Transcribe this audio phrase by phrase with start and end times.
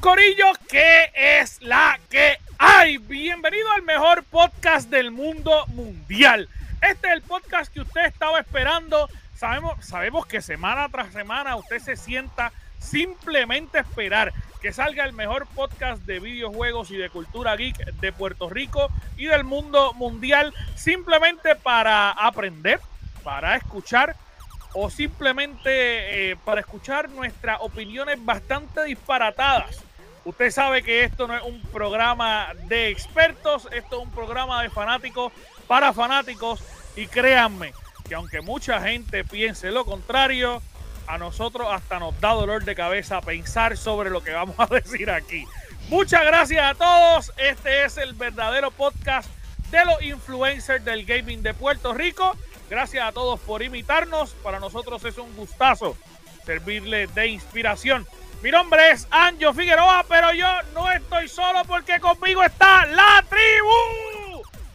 [0.00, 2.98] Corillo, ¿qué es la que hay?
[2.98, 6.48] Bienvenido al mejor podcast del mundo mundial.
[6.80, 9.08] Este es el podcast que usted estaba esperando.
[9.34, 14.32] Sabemos, sabemos que semana tras semana usted se sienta simplemente esperar
[14.62, 19.26] que salga el mejor podcast de videojuegos y de cultura geek de Puerto Rico y
[19.26, 22.78] del mundo mundial, simplemente para aprender,
[23.24, 24.14] para escuchar
[24.74, 29.87] o simplemente eh, para escuchar nuestras opiniones bastante disparatadas.
[30.28, 34.68] Usted sabe que esto no es un programa de expertos, esto es un programa de
[34.68, 35.32] fanáticos
[35.66, 36.60] para fanáticos
[36.96, 37.72] y créanme
[38.06, 40.60] que aunque mucha gente piense lo contrario,
[41.06, 45.10] a nosotros hasta nos da dolor de cabeza pensar sobre lo que vamos a decir
[45.10, 45.46] aquí.
[45.88, 47.32] Muchas gracias a todos.
[47.38, 49.30] Este es el verdadero podcast
[49.70, 52.36] de los influencers del gaming de Puerto Rico.
[52.68, 54.32] Gracias a todos por imitarnos.
[54.42, 55.96] Para nosotros es un gustazo
[56.44, 58.06] servirle de inspiración.
[58.40, 64.17] Mi nombre es Anjo Figueroa, pero yo no estoy solo porque conmigo está la tribu.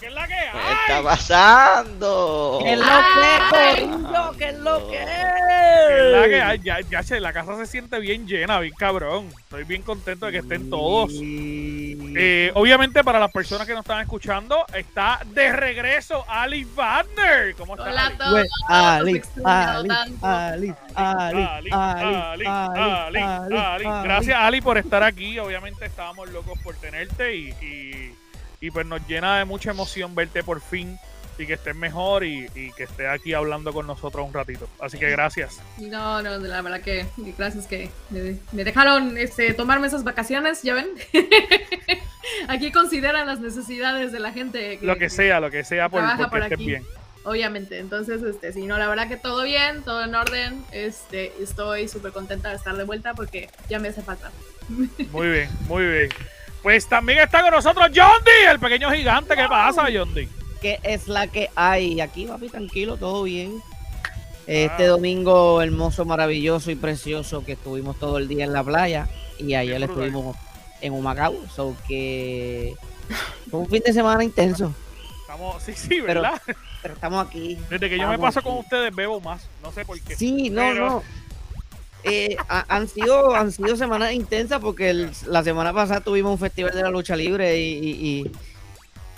[0.04, 0.50] ¿Qué es la que hay?
[0.52, 2.60] ¿Qué está pasando?
[2.62, 4.32] ¿Qué es lo que, Corillo?
[4.38, 6.60] ¿Qué es lo que ¿Qué es la que hay?
[6.60, 9.30] Ya, ya, che, la casa se siente bien llena, bien cabrón.
[9.40, 11.14] Estoy bien contento de que estén todos.
[11.22, 17.56] Eh, obviamente, para las personas que nos están escuchando, está de regreso Ali Wagner.
[17.56, 17.94] ¿Cómo estás?
[17.94, 19.22] Hola a Ali?
[19.22, 19.46] todos.
[19.46, 19.90] Ali,
[20.22, 20.22] Ali.
[20.22, 24.04] Ali, Ali, Ali, Ali, Ali, Ali, Ali, Ali.
[24.04, 25.40] Gracias, Ali, por estar aquí.
[25.40, 28.16] Obviamente estábamos locos por tenerte y, y,
[28.64, 30.98] y pues nos llena de mucha emoción verte por fin
[31.38, 34.70] y que estés mejor y, y que estés aquí hablando con nosotros un ratito.
[34.80, 35.60] Así que gracias.
[35.80, 37.06] No, no, la verdad que
[37.38, 40.88] gracias que me, me dejaron este, tomarme esas vacaciones, ya ven.
[42.48, 44.80] Aquí consideran las necesidades de la gente.
[44.82, 46.66] Lo que sea, lo que sea por, porque por estés aquí.
[46.66, 46.86] bien.
[47.26, 50.64] Obviamente, entonces, este, sí, no, la verdad que todo bien, todo en orden.
[50.72, 54.32] Este, estoy súper contenta de estar de vuelta porque ya me hace falta.
[55.12, 56.10] Muy bien, muy bien.
[56.64, 59.36] Pues también está con nosotros John D, el pequeño gigante.
[59.36, 60.28] ¿Qué pasa, John D?
[60.62, 62.00] ¿Qué es la que hay?
[62.00, 63.62] Aquí, papi, tranquilo, todo bien.
[64.48, 64.88] Este Ah.
[64.88, 69.08] domingo hermoso, maravilloso y precioso que estuvimos todo el día en la playa
[69.40, 70.38] y ayer estuvimos
[70.82, 72.76] en Humacao, so que
[73.50, 74.74] fue un fin de semana intenso,
[75.22, 76.42] Estamos, sí, sí, ¿verdad?
[76.82, 77.58] pero estamos aquí.
[77.70, 79.48] Desde que yo me paso con ustedes bebo más.
[79.64, 80.16] No sé por qué.
[80.16, 81.04] Sí, no, Pero- no.
[82.04, 86.40] Eh, ha- han sido han sido semanas intensas porque el- la semana pasada tuvimos un
[86.40, 88.32] festival de la lucha libre y, y, y-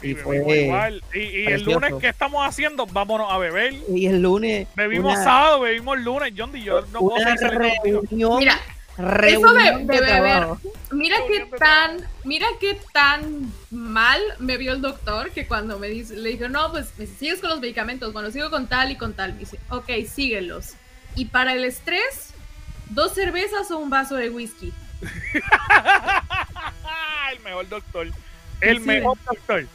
[0.04, 1.04] y Y fue igual.
[1.14, 2.86] Y, y el lunes, ¿qué estamos haciendo?
[2.86, 3.74] Vámonos a beber.
[3.90, 6.34] y el lunes Bebimos una- sábado, bebimos lunes.
[6.38, 8.60] John D, yo no puedo reunión, Mira,
[8.98, 10.44] reunión eso de- de beber.
[10.92, 16.16] Mira qué tan, mira qué tan mal me vio el doctor que cuando me dice,
[16.16, 19.14] le dije, no, pues me sigues con los medicamentos, bueno, sigo con tal y con
[19.14, 19.34] tal.
[19.34, 20.74] Me dice, ok, síguelos.
[21.16, 22.34] Y para el estrés,
[22.90, 24.74] dos cervezas o un vaso de whisky.
[27.32, 28.08] el mejor doctor.
[28.62, 28.86] El Sí.
[28.86, 29.66] mejor doctor.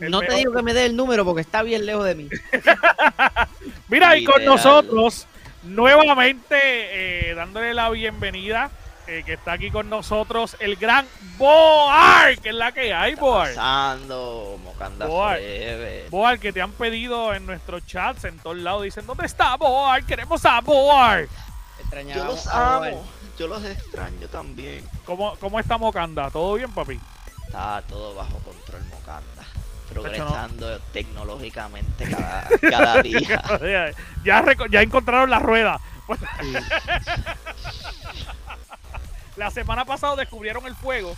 [0.00, 2.28] El No te digo que me dé el número porque está bien lejos de mí.
[3.88, 5.26] Mira, y con nosotros,
[5.62, 8.70] nuevamente, eh, dándole la bienvenida,
[9.06, 11.06] eh, que está aquí con nosotros, el gran
[11.36, 13.48] Boar, que es la que hay, ¿Qué está Boar.
[13.48, 14.58] pasando?
[14.64, 15.38] Mocanda Boar.
[16.10, 20.04] Boar, que te han pedido en nuestros chats en todos lados, dicen, ¿dónde está Boar?
[20.04, 21.26] Queremos a Boar.
[22.14, 23.04] Yo los amo.
[23.38, 24.86] Yo los extraño también.
[25.04, 26.30] ¿Cómo, cómo está Mocanda?
[26.30, 26.98] ¿Todo bien, papi?
[27.46, 29.22] Está todo bajo control, Mocanda.
[29.36, 29.92] no.
[29.92, 33.42] Progresando tecnológicamente cada, cada día.
[34.24, 35.78] ya, ya encontraron la rueda.
[36.40, 36.52] Sí.
[39.36, 41.16] La semana pasada descubrieron el fuego.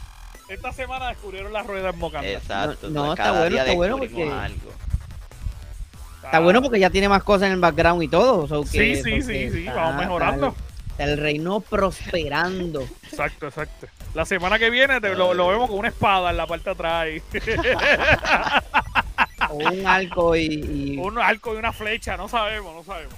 [0.48, 2.28] Esta semana descubrieron la rueda en Mocanda.
[2.28, 2.88] Exacto.
[2.90, 4.70] No, no, está bueno, está bueno porque- algo.
[6.24, 8.46] Está bueno porque ya tiene más cosas en el background y todo.
[8.48, 10.54] so Sí, que- sí, sí, sí, está- vamos mejorando.
[10.90, 12.82] está el, reino prosperando.
[13.10, 13.86] Exacto, exacto.
[14.14, 16.70] La semana que viene te- lo, lo vemos con una espada en la parte de
[16.70, 17.06] atrás.
[19.50, 23.14] o un arco y, y- un arco y una flecha, no sabemos, no sabemos.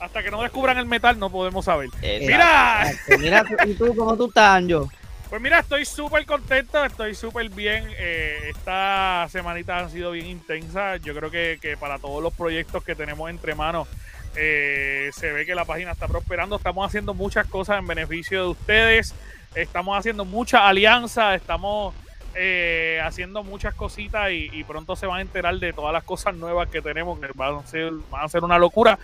[0.00, 1.88] Hasta que no descubran el metal no podemos saber.
[2.02, 2.26] Exacto.
[2.26, 3.18] Mira, Exacto.
[3.18, 4.90] Mira, ¿y tú cómo tú estás, Anjo?
[5.28, 7.86] Pues mira, estoy súper contento, estoy súper bien.
[7.98, 10.96] Eh, esta semanita ha sido bien intensa.
[10.96, 13.88] Yo creo que, que para todos los proyectos que tenemos entre manos,
[14.36, 16.56] eh, se ve que la página está prosperando.
[16.56, 19.14] Estamos haciendo muchas cosas en beneficio de ustedes.
[19.54, 21.94] Estamos haciendo muchas alianzas, estamos
[22.34, 26.34] eh, haciendo muchas cositas y, y pronto se van a enterar de todas las cosas
[26.36, 28.98] nuevas que tenemos, que van a ser, van a ser una locura.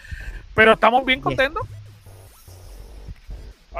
[0.54, 1.66] Pero estamos bien contentos.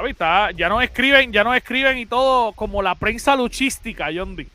[0.09, 4.47] Está- ya nos escriben, ya nos escriben y todo como la prensa luchística, D.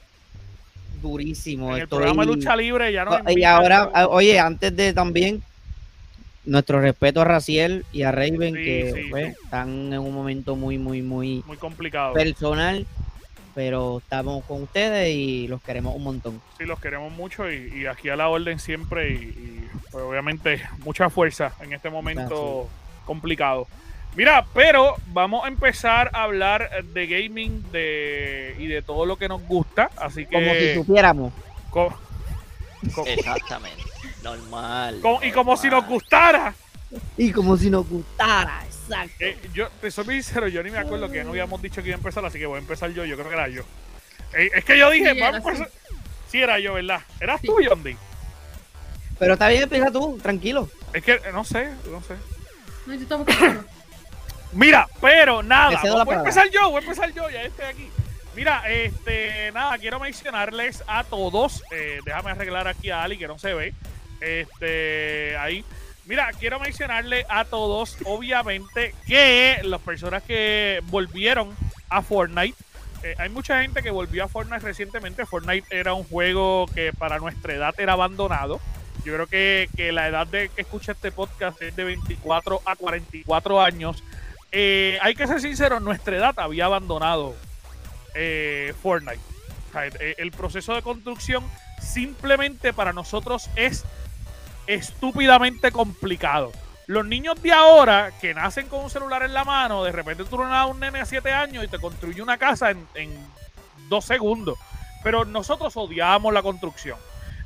[1.03, 1.75] Durísimo.
[1.75, 3.91] En el programa de lucha libre ya nos Y invitan, ahora, ¿no?
[3.95, 5.43] ah, oye, antes de también,
[6.45, 9.41] nuestro respeto a Raciel y a Raven, Sí, que sí, pues, sí.
[9.45, 12.13] están en un momento muy, muy, muy muy complicado.
[12.13, 12.87] personal,
[13.55, 16.41] pero estamos con ustedes y los queremos un montón.
[16.59, 20.61] Sí, los queremos mucho y, y aquí a la orden siempre y, y, pues, obviamente
[20.85, 22.69] mucha fuerza en este momento
[23.07, 23.67] complicado.
[24.17, 29.29] Mira, pero vamos a empezar a hablar de gaming de, y de todo lo que
[29.29, 31.33] nos gusta, así que Como si supiéramos.
[31.71, 31.95] co-
[32.95, 33.83] co- Exactamente.
[34.23, 34.99] Normal.
[35.01, 36.53] co- y como si nos gustara.
[37.17, 39.15] Y como si nos gustara, exacto.
[39.21, 41.89] Eh, yo te soy sincero, yo ni me acuerdo que ya no habíamos dicho que
[41.91, 43.63] iba a empezar, así que voy a empezar yo, yo creo que era yo.
[44.35, 45.71] Eh, es que yo dije, Sí, vamos a era empezar-
[46.29, 47.01] Sí, era yo, ¿verdad?
[47.21, 47.47] ¿Eras Sí.
[47.47, 47.97] tú, Yondi?
[49.21, 50.69] Pero está bien, empieza tú, tranquilo.
[50.93, 52.15] Es que, no sé, no sé.
[52.87, 53.33] No, yo tampoco.
[54.53, 57.91] Mira, pero nada, voy a empezar yo, voy a empezar yo, ya estoy aquí.
[58.35, 63.39] Mira, este, nada, quiero mencionarles a todos, eh, déjame arreglar aquí a Ali que no
[63.39, 63.75] se ve,
[64.21, 65.65] este, ahí.
[66.07, 71.55] Mira, quiero mencionarle a todos, obviamente, que las personas que volvieron
[71.89, 72.57] a Fortnite,
[73.03, 75.27] eh, hay mucha gente que volvió a Fortnite recientemente.
[75.27, 78.61] Fortnite era un juego que para nuestra edad era abandonado.
[79.05, 82.77] Yo creo que, que la edad de que escucha este podcast es de 24 a
[82.77, 84.03] 44 años.
[84.53, 87.35] Eh, hay que ser sincero, nuestra edad había abandonado
[88.15, 89.21] eh, Fortnite.
[90.19, 91.45] El, proceso de construcción
[91.81, 93.85] simplemente para nosotros es
[94.67, 96.51] estúpidamente complicado.
[96.89, 100.39] Los niños de ahora que nacen con un celular en la mano, de repente tú
[100.39, 103.17] le das a un nene a 7 años y te construye una casa en
[103.89, 104.59] dos segundos.
[105.05, 106.99] Pero nosotros odiamos la construcción.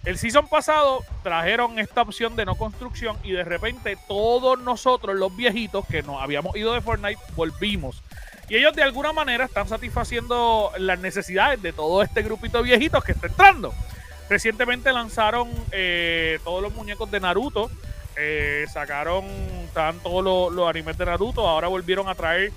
[0.05, 5.35] El season pasado trajeron esta opción de no construcción y de repente todos nosotros, los
[5.35, 8.03] viejitos que nos habíamos ido de Fortnite, volvimos.
[8.51, 13.03] Y ellos de alguna manera están satisfaciendo las necesidades de todo este grupito de viejitos
[13.03, 13.73] que está entrando.
[14.29, 17.71] Recientemente lanzaron eh, todos los muñecos de Naruto.
[18.17, 19.25] eh, sacaron
[20.03, 21.49] todos los, los animes de Naruto.
[21.49, 22.53] Ahora volvieron a traer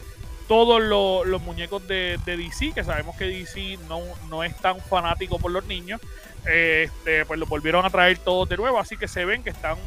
[0.50, 4.80] todos los, los muñecos de, de DC, que sabemos que DC no, no es tan
[4.82, 6.02] fanático por los niños.
[6.48, 8.80] Este, pues los volvieron a traer todos de nuevo.
[8.80, 9.78] Así que se ven que están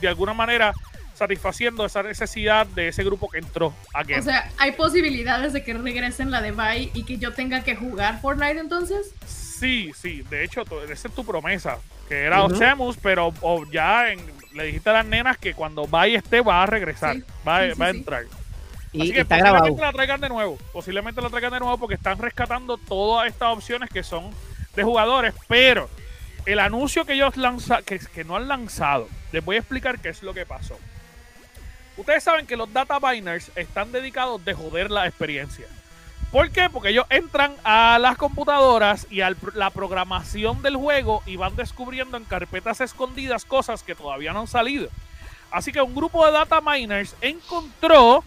[0.00, 0.72] de alguna manera
[1.14, 4.14] satisfaciendo esa necesidad de ese grupo que entró aquí.
[4.14, 7.76] O sea, ¿hay posibilidades de que regresen la de Bye y que yo tenga que
[7.76, 9.12] jugar Fortnite entonces?
[9.26, 11.76] Sí, sí, de hecho, esa es tu promesa,
[12.08, 12.42] que era.
[12.44, 14.20] Osemus, pero o ya en-
[14.54, 17.72] le dijiste a las nenas que cuando y esté va a regresar, Sí, va, sí,
[17.74, 17.98] sí, va a sí.
[17.98, 18.24] entrar.
[18.92, 19.84] Y, Así que está posiblemente grabado.
[19.84, 23.90] la traigan de nuevo, posiblemente la traigan de nuevo porque están rescatando todas estas opciones
[23.90, 24.30] que son
[24.84, 25.88] jugadores, pero
[26.46, 30.08] el anuncio que ellos lanza, que, que no han lanzado, les voy a explicar qué
[30.10, 30.78] es lo que pasó.
[31.96, 35.66] Ustedes saben que los data miners están dedicados de joder la experiencia.
[36.32, 36.70] ¿Por qué?
[36.70, 42.16] Porque ellos entran a las computadoras y a la programación del juego y van descubriendo
[42.16, 44.88] en carpetas escondidas cosas que todavía no han salido.
[45.50, 48.22] Así que un grupo de data miners encontró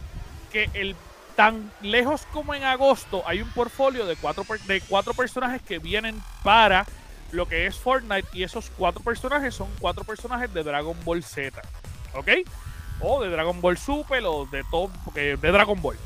[0.51, 0.95] que el
[1.35, 6.21] tan lejos como en agosto hay un portfolio de cuatro, de cuatro personajes que vienen
[6.43, 6.85] para
[7.31, 11.61] lo que es Fortnite y esos cuatro personajes son cuatro personajes de Dragon Ball Z.
[12.13, 12.29] ¿Ok?
[12.99, 15.97] O de Dragon Ball Super o de todo, porque de Dragon Ball.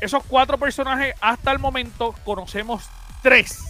[0.00, 2.88] Esos cuatro personajes hasta el momento conocemos
[3.22, 3.62] tres.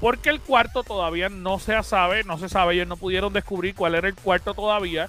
[0.00, 3.94] Porque el cuarto todavía no se sabe, no se sabe, ellos no pudieron descubrir cuál
[3.94, 5.08] era el cuarto todavía.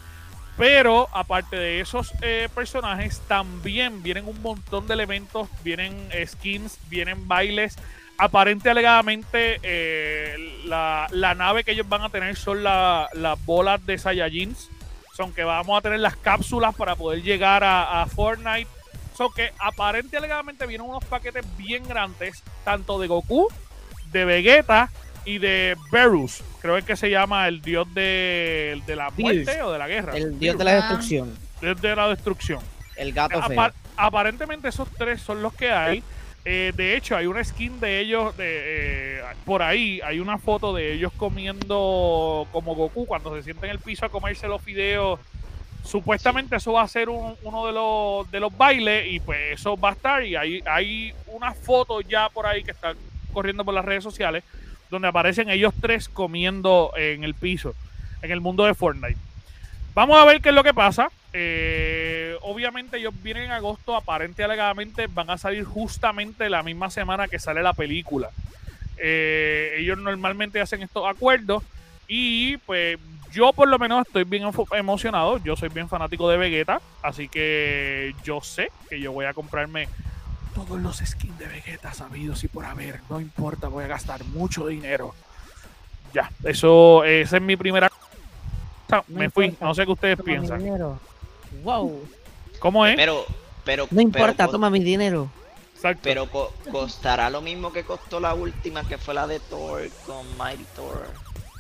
[0.57, 6.77] Pero aparte de esos eh, personajes, también vienen un montón de elementos, vienen eh, skins,
[6.89, 7.75] vienen bailes.
[8.19, 13.83] Aparente alegadamente eh, la, la nave que ellos van a tener son la- las bolas
[13.85, 14.69] de Saiyajins.
[15.15, 18.67] Son que vamos a tener las cápsulas para poder llegar a, a Fortnite.
[19.17, 23.47] Son que aparente alegadamente vienen unos paquetes bien grandes, tanto de Goku,
[24.11, 24.89] de Vegeta
[25.25, 26.43] y de Berus.
[26.61, 30.15] Creo que se llama el dios de, de la muerte o de la guerra.
[30.17, 31.37] El dios de la destrucción.
[31.61, 32.59] dios de la destrucción.
[32.95, 33.71] El gato feo.
[33.97, 36.03] Aparentemente esos tres son los que hay.
[36.45, 40.01] Eh, de hecho, hay una skin de ellos de, eh, por ahí.
[40.03, 44.09] Hay una foto de ellos comiendo como Goku cuando se sienta en el piso a
[44.09, 45.19] comerse los fideos.
[45.83, 49.77] Supuestamente eso va a ser un- uno de los, de los bailes y pues eso
[49.77, 50.23] va a estar.
[50.23, 52.95] Y hay, hay unas fotos ya por ahí que están
[53.33, 54.43] corriendo por las redes sociales
[54.93, 57.73] donde aparecen ellos tres comiendo en el piso
[58.21, 59.17] en el mundo de Fortnite.
[59.93, 61.09] Vamos a ver qué es lo que pasa.
[61.33, 67.27] Eh, obviamente ellos vienen en agosto, aparente alegadamente van a salir justamente la misma semana
[67.27, 68.29] que sale la película.
[68.97, 71.63] Eh, ellos normalmente hacen estos acuerdos
[72.07, 72.99] y pues
[73.31, 75.43] yo por lo menos estoy bien emocionado.
[75.43, 79.89] Yo soy bien fanático de Vegeta, así que yo sé que yo voy a comprarme
[80.53, 82.99] todos los skins de Vegeta sabidos y por haber.
[83.09, 85.13] No importa, voy a gastar mucho dinero.
[86.13, 87.91] Ya, eso esa es mi primera.
[88.89, 89.65] No Me fui, importa.
[89.65, 90.59] no sé qué ustedes Toma mi piensan.
[90.63, 90.99] dinero.
[91.63, 92.07] Wow.
[92.59, 92.95] ¿Cómo es?
[92.95, 93.25] Pero,
[93.65, 95.29] pero, No importa, pero, toma mi dinero.
[95.75, 96.01] Exacto.
[96.03, 100.25] pero co- costará lo mismo que costó la última, que fue la de Thor con
[100.37, 101.09] Mighty Thor.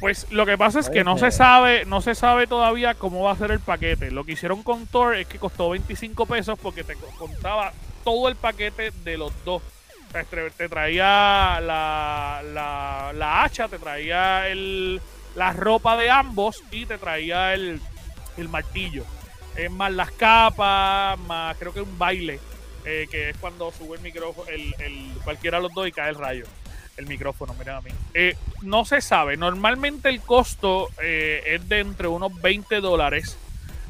[0.03, 3.31] Pues lo que pasa es que no se sabe, no se sabe todavía cómo va
[3.31, 4.11] a ser el paquete.
[4.11, 7.71] Lo que hicieron con Thor es que costó 25 pesos porque te co- contaba
[8.03, 9.61] todo el paquete de los dos.
[10.09, 14.99] O sea, te, te traía la, la, la hacha, te traía el,
[15.35, 17.79] la ropa de ambos y te traía el,
[18.35, 19.05] el martillo.
[19.55, 22.41] Es más las capas, más creo que un baile,
[22.83, 26.09] eh, que es cuando sube el micrófono, el, el- cualquiera de los dos y cae
[26.09, 26.43] el rayo.
[26.97, 27.89] El micrófono, miren a mí.
[28.13, 29.35] Eh, no se sabe.
[29.35, 33.37] Normalmente el costo eh, es de entre unos 20 dólares.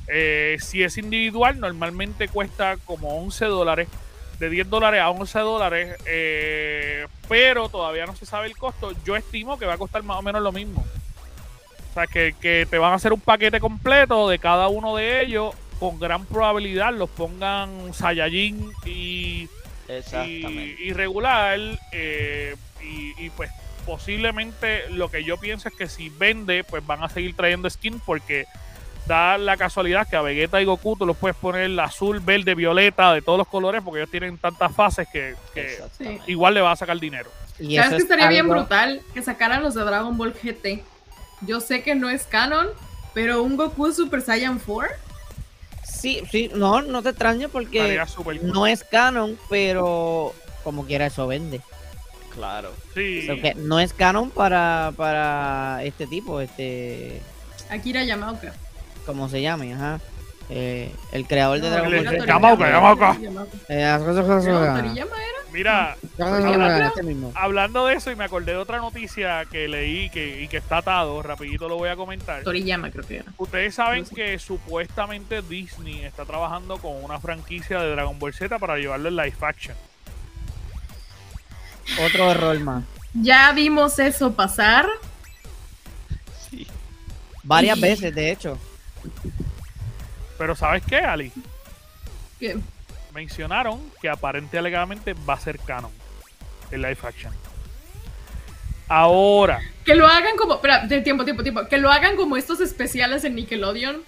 [0.07, 3.87] Eh, si es individual, normalmente cuesta como 11 dólares.
[4.39, 5.97] De 10 dólares a 11 dólares.
[6.05, 8.91] eh, pero todavía no se sabe el costo.
[9.05, 10.85] Yo estimo que va a costar más o menos lo mismo.
[11.89, 15.21] O sea, que, que te van a hacer un paquete completo de cada uno de
[15.21, 15.55] ellos.
[15.79, 19.49] Con gran probabilidad los pongan Saiyajin y
[19.97, 20.75] Exactamente.
[20.79, 21.59] y, y regular
[21.91, 23.49] eh, y, y, pues
[23.85, 27.99] posiblemente lo que yo pienso es que si vende pues van a seguir trayendo skin
[27.99, 28.45] porque
[29.05, 33.13] da la casualidad que a Vegeta y Goku tú los puedes poner azul, verde, violeta
[33.13, 35.35] de todos los colores porque ellos tienen tantas fases que,
[36.27, 39.01] igual le va a sacar dinero Y ¿Sabes eso que es estaría bien brutal?
[39.13, 40.83] Que sacaran los de Dragon Ball GT.
[41.41, 42.67] Yo sé que no es canon,
[43.13, 44.95] pero un Goku Super Saiyan 4.
[46.03, 48.39] Sí, sí, no, no te extraño porque cool.
[48.43, 51.61] no es canon, pero como quiera eso vende.
[52.35, 52.73] Claro.
[52.93, 53.19] Sí.
[53.21, 57.21] O sea, que no es canon para, para este tipo, este,
[57.69, 58.51] Akira Yamaoka.
[59.05, 60.01] como se llame, ajá.
[60.49, 62.27] Eh, el creador de Dragon Ball.
[62.27, 63.17] Yamaoka, Yamaoka.
[63.69, 65.42] Eh, Toriyama era.
[65.53, 70.47] Mira, este hablando de eso y me acordé de otra noticia que leí que, y
[70.47, 72.41] que está atado, rapidito lo voy a comentar.
[72.43, 73.31] Toriyama creo que era.
[73.37, 78.77] Ustedes saben que supuestamente Disney está trabajando con una franquicia de Dragon Ball Z para
[78.77, 79.77] llevarlo en live action.
[82.03, 82.83] Otro error más.
[83.13, 84.87] Ya vimos eso pasar.
[86.49, 86.65] Sí.
[87.43, 88.57] Varias Y- veces, de hecho.
[90.37, 91.31] Pero ¿sabes qué, Ali?
[92.39, 92.57] Que
[93.13, 95.91] Mencionaron que aparente alegadamente va a ser canon
[96.71, 97.33] el live action.
[98.87, 100.55] Ahora, Que lo hagan como.
[100.55, 101.67] Espera, de tiempo, tiempo, tiempo.
[101.67, 104.01] Que lo hagan como estos especiales en Nickelodeon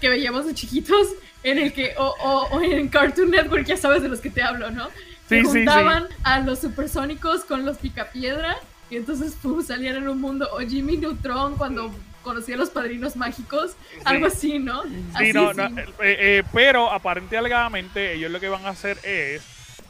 [0.00, 1.08] que veíamos de chiquitos.
[1.42, 1.94] En el que.
[1.98, 4.88] O, o- o en Cartoon Network, ya sabes de los que te hablo, ¿no?
[5.28, 5.50] Que Sí, sí, sí.
[5.58, 8.56] juntaban a los supersónicos con los picapiedra.
[8.90, 10.48] Y entonces pum, salían en un mundo.
[10.52, 13.76] O Jimmy Neutron cuando conocía a los padrinos mágicos.
[14.04, 14.82] Algo así, ¿no?
[14.84, 18.98] sí, Así, no, no, eh, eh, pero aparente alegadamente ellos lo que van a hacer
[19.02, 19.42] es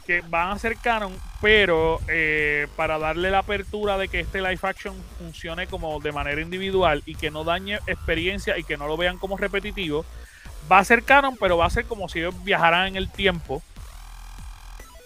[0.09, 4.57] que van a hacer canon, pero eh, para darle la apertura de que este live
[4.63, 8.97] action funcione como de manera individual y que no dañe experiencia y que no lo
[8.97, 10.03] vean como repetitivo,
[10.71, 13.61] va a ser canon, pero va a ser como si ellos viajaran en el tiempo.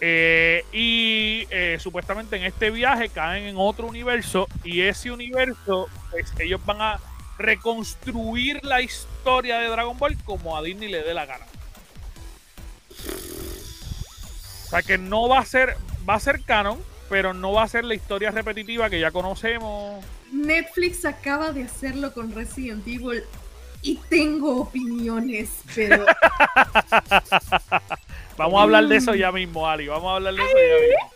[0.00, 6.32] Eh, y eh, supuestamente en este viaje caen en otro universo y ese universo, pues,
[6.38, 7.00] ellos van a
[7.38, 11.44] reconstruir la historia de Dragon Ball como a Disney le dé la gana.
[14.64, 15.76] O sea que no va a ser,
[16.08, 20.04] va a ser canon, pero no va a ser la historia repetitiva que ya conocemos.
[20.32, 23.22] Netflix acaba de hacerlo con Resident Evil.
[23.82, 26.06] Y tengo opiniones, pero
[28.36, 29.86] Vamos a hablar de eso ya mismo, Ali.
[29.86, 31.10] Vamos a hablar de eso ya mismo.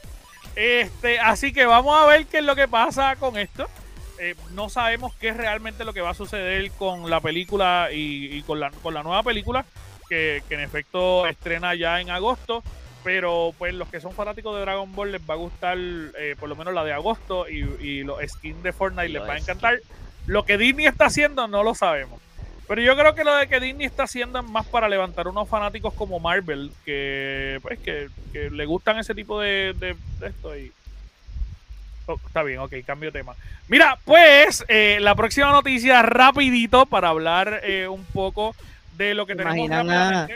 [0.54, 3.68] Este, así que vamos a ver qué es lo que pasa con esto.
[4.18, 8.36] Eh, no sabemos qué es realmente lo que va a suceder con la película y,
[8.36, 9.64] y con, la, con la nueva película,
[10.08, 12.62] que, que en efecto estrena ya en agosto.
[13.04, 16.48] Pero pues los que son fanáticos de Dragon Ball les va a gustar eh, por
[16.48, 19.38] lo menos la de agosto y, y los skins de Fortnite les Los va a
[19.38, 19.80] encantar.
[20.26, 22.20] Lo que Disney está haciendo no lo sabemos.
[22.66, 25.48] Pero yo creo que lo de que Disney está haciendo es más para levantar unos
[25.48, 30.54] fanáticos como Marvel, que pues que, que le gustan ese tipo de, de, de esto
[30.58, 30.70] y...
[32.10, 33.34] Oh, está bien, ok, cambio de tema.
[33.68, 38.56] Mira, pues eh, la próxima noticia rapidito para hablar eh, un poco
[38.96, 40.28] de lo que ¿Se tenemos imaginan a-.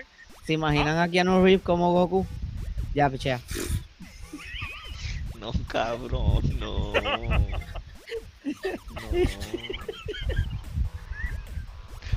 [0.44, 2.26] ¿Se imaginan a Keanu Reeves como Goku?
[2.94, 3.40] Ya, pichea.
[5.40, 6.92] No, cabrón, no.
[6.92, 7.46] No.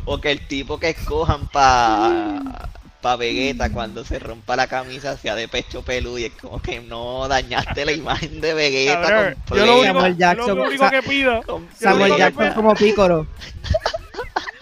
[0.08, 2.70] O que el tipo que escojan para
[3.06, 6.80] para Vegeta cuando se rompa la camisa hacia de pecho peludo y es como que
[6.80, 9.56] no dañaste la imagen de Vegeta Cabrón, completa.
[9.58, 11.44] yo lo único, Samuel Jackson, lo único que pido,
[11.80, 13.28] Samuel Jackson fue- como Pícoro.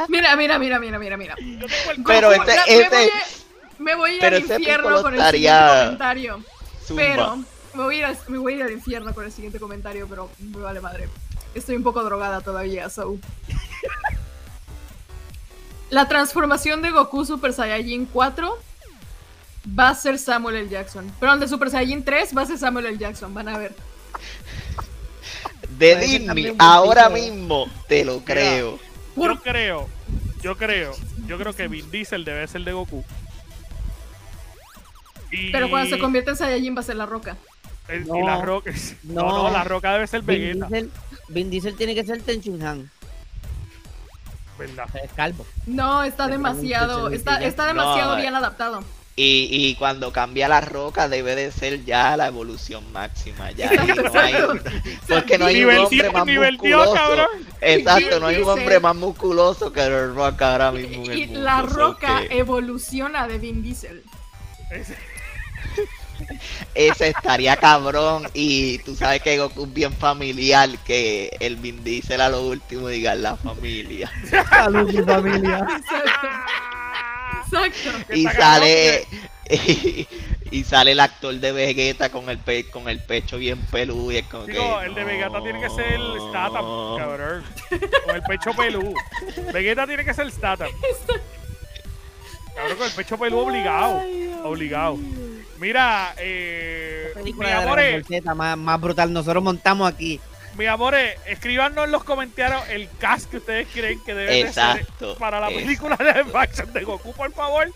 [0.09, 1.35] Mira, mira, mira, mira, mira, mira.
[1.39, 4.35] yo tengo el Pero Goku, la- ese- me, voy a, me voy a ir pero
[4.35, 6.43] al ese infierno con el estaría- siguiente comentario.
[6.85, 7.01] Zumba.
[7.01, 7.35] Pero
[7.75, 10.05] me voy, a ir al, me voy a ir al infierno con el siguiente comentario,
[10.09, 11.07] pero me vale madre.
[11.55, 13.17] Estoy un poco drogada todavía, so.
[15.93, 18.57] La transformación de Goku Super Saiyajin 4
[19.79, 20.69] va a ser Samuel L.
[20.69, 21.11] Jackson.
[21.19, 22.97] Pero el de Super Saiyajin 3 va a ser Samuel L.
[22.97, 23.75] Jackson, van a ver.
[25.77, 28.79] de Parece Disney, ahora mismo te lo creo.
[29.15, 29.87] Yo creo,
[30.41, 30.95] yo creo,
[31.27, 33.03] yo creo que Vin Diesel debe ser de Goku.
[35.31, 37.37] Y, Pero cuando se convierte en Saiyajin va a ser la roca.
[37.87, 38.71] el- y No, la roca,
[39.03, 39.43] no, no.
[39.43, 40.91] no, la roca debe ser Vin Vegeta, Diesel,
[41.29, 42.89] Vin Diesel tiene que ser Tenchin Han.
[44.57, 44.87] ¿Verdad?
[45.03, 45.45] Es calvo.
[45.65, 48.83] No, está demasiado, está, está demasiado No, bien adaptado.
[49.15, 53.51] Y, y cuando cambia la roca debe de ser ya la evolución máxima.
[53.51, 54.33] Ya Exacto, no hay,
[55.07, 56.93] porque no hay un Nivel hombre Dios, más nivel musculoso.
[56.93, 57.27] cabrón.
[57.61, 61.03] Exacto, no hay un hombre más musculoso que el Roca ahora mismo.
[61.05, 64.03] en el Y mundo, la roca evoluciona de Vin Diesel.
[66.75, 68.27] Ese- estaría cabrón.
[68.33, 70.69] Y tú sabes que Goku es bien familiar.
[70.85, 74.11] Que el Vin Diesel a lo último diga la familia.
[74.49, 75.67] Salud, mi familia.
[75.77, 76.27] Exacto.
[77.65, 78.13] Exacto.
[78.15, 79.07] Y sale.
[79.49, 80.07] Y,
[80.51, 84.17] y sale el actor de Vegeta con el pe- con el pecho bien peludo y
[84.17, 86.65] es como Digo, que, el de Vegeta tiene que ser el Statham,
[86.97, 87.43] cabrón.
[88.05, 88.93] Con el pecho peludo.
[89.53, 90.69] Vegeta tiene que ser el Statham.
[92.55, 94.01] Cabrón, con el pecho peludo obligado.
[94.43, 94.97] Obligado.
[95.63, 98.05] Mira, eh, mi amores,
[98.35, 99.13] más, más brutal.
[99.13, 100.19] Nosotros montamos aquí.
[100.57, 104.79] mi amores, escríbanos en los comentarios el cast que ustedes creen que debe de ser
[104.79, 105.15] Exacto.
[105.17, 105.65] para la exacto.
[105.65, 107.71] película de action de Goku, por favor.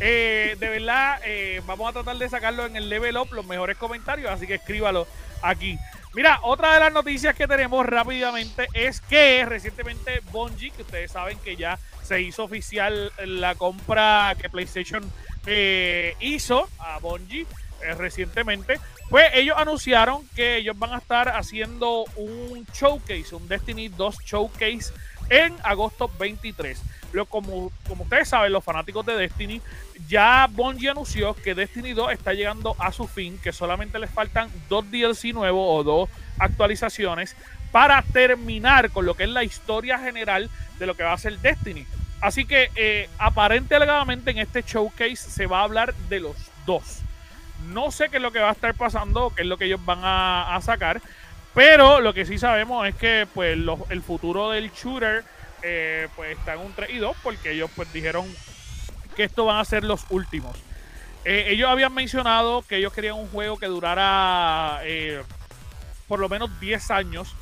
[0.00, 3.76] Eh, de verdad, eh, vamos a tratar de sacarlo en el level up, los mejores
[3.76, 5.06] comentarios, así que escríbalo
[5.42, 5.78] aquí.
[6.14, 11.36] Mira, otra de las noticias que tenemos rápidamente es que recientemente Bungie, que ustedes saben
[11.40, 15.04] que ya se hizo oficial la compra que PlayStation
[15.46, 17.46] eh, hizo a Bungie
[17.82, 23.88] eh, recientemente, pues ellos anunciaron que ellos van a estar haciendo un showcase, un Destiny
[23.88, 24.92] 2 showcase
[25.30, 26.80] en agosto 23.
[27.12, 29.62] Lo, como, como ustedes saben, los fanáticos de Destiny,
[30.08, 34.50] ya Bungie anunció que Destiny 2 está llegando a su fin, que solamente les faltan
[34.68, 37.36] dos DLC nuevos o dos actualizaciones
[37.72, 41.38] para terminar con lo que es la historia general de lo que va a ser
[41.38, 41.86] Destiny.
[42.20, 47.00] Así que eh, aparentemente en este showcase se va a hablar de los dos.
[47.68, 49.84] No sé qué es lo que va a estar pasando, qué es lo que ellos
[49.84, 51.00] van a, sacar,
[51.54, 55.24] pero lo que sí sabemos es que pues el futuro del shooter
[55.62, 58.24] eh, pues está en un 3 y 2 porque ellos pues dijeron
[59.16, 60.56] que estos van a ser los últimos.
[61.24, 65.22] Eh, ellos habían mencionado que ellos querían un juego que durara eh,
[66.06, 67.34] por lo menos 10 años.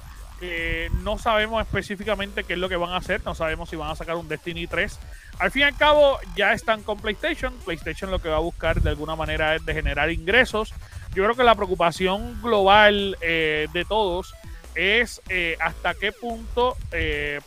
[0.46, 3.90] Eh, no sabemos específicamente qué es lo que van a hacer, no sabemos si van
[3.90, 4.98] a sacar un Destiny 3.
[5.38, 7.54] Al fin y al cabo, ya están con PlayStation.
[7.64, 10.74] PlayStation lo que va a buscar de alguna manera es de generar ingresos.
[11.14, 14.34] Yo creo que la preocupación global eh, de todos
[14.74, 16.76] es eh, hasta qué punto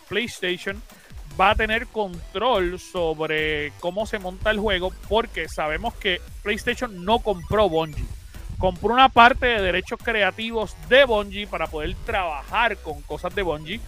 [0.07, 0.81] PlayStation
[1.39, 7.19] va a tener control sobre cómo se monta el juego, porque sabemos que PlayStation no
[7.19, 8.16] compró Bungie.
[8.57, 13.81] Compró una parte de derechos creativos de Bungie para poder trabajar con cosas de Bungie,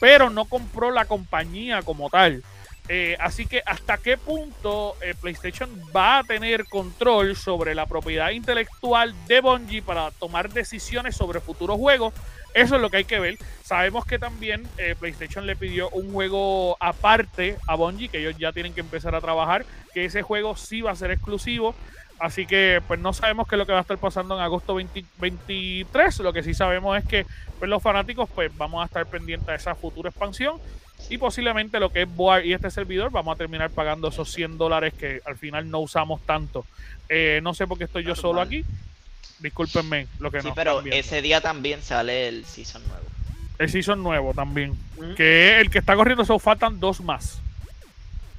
[0.00, 2.42] pero no compró la compañía como tal.
[2.90, 8.30] Eh, así que hasta qué punto eh, PlayStation va a tener control sobre la propiedad
[8.30, 12.14] intelectual de Bungie para tomar decisiones sobre futuros juegos,
[12.54, 13.38] eso es lo que hay que ver.
[13.62, 18.52] Sabemos que también eh, PlayStation le pidió un juego aparte a Bungie, que ellos ya
[18.52, 21.74] tienen que empezar a trabajar, que ese juego sí va a ser exclusivo.
[22.20, 24.74] Así que pues no sabemos qué es lo que va a estar pasando en agosto
[24.74, 26.18] 20 23.
[26.20, 27.26] Lo que sí sabemos es que
[27.58, 30.58] pues, los fanáticos pues vamos a estar pendientes a esa futura expansión.
[31.10, 34.58] Y posiblemente lo que es Boar y este servidor vamos a terminar pagando esos 100
[34.58, 36.66] dólares que al final no usamos tanto.
[37.08, 38.64] Eh, no sé por qué estoy yo solo aquí.
[39.38, 40.54] Discúlpenme lo que Sí, no.
[40.54, 43.04] pero ese día también sale el season nuevo.
[43.58, 44.72] El season nuevo también.
[45.00, 45.14] Mm.
[45.14, 47.40] Que el que está corriendo, solo faltan dos más.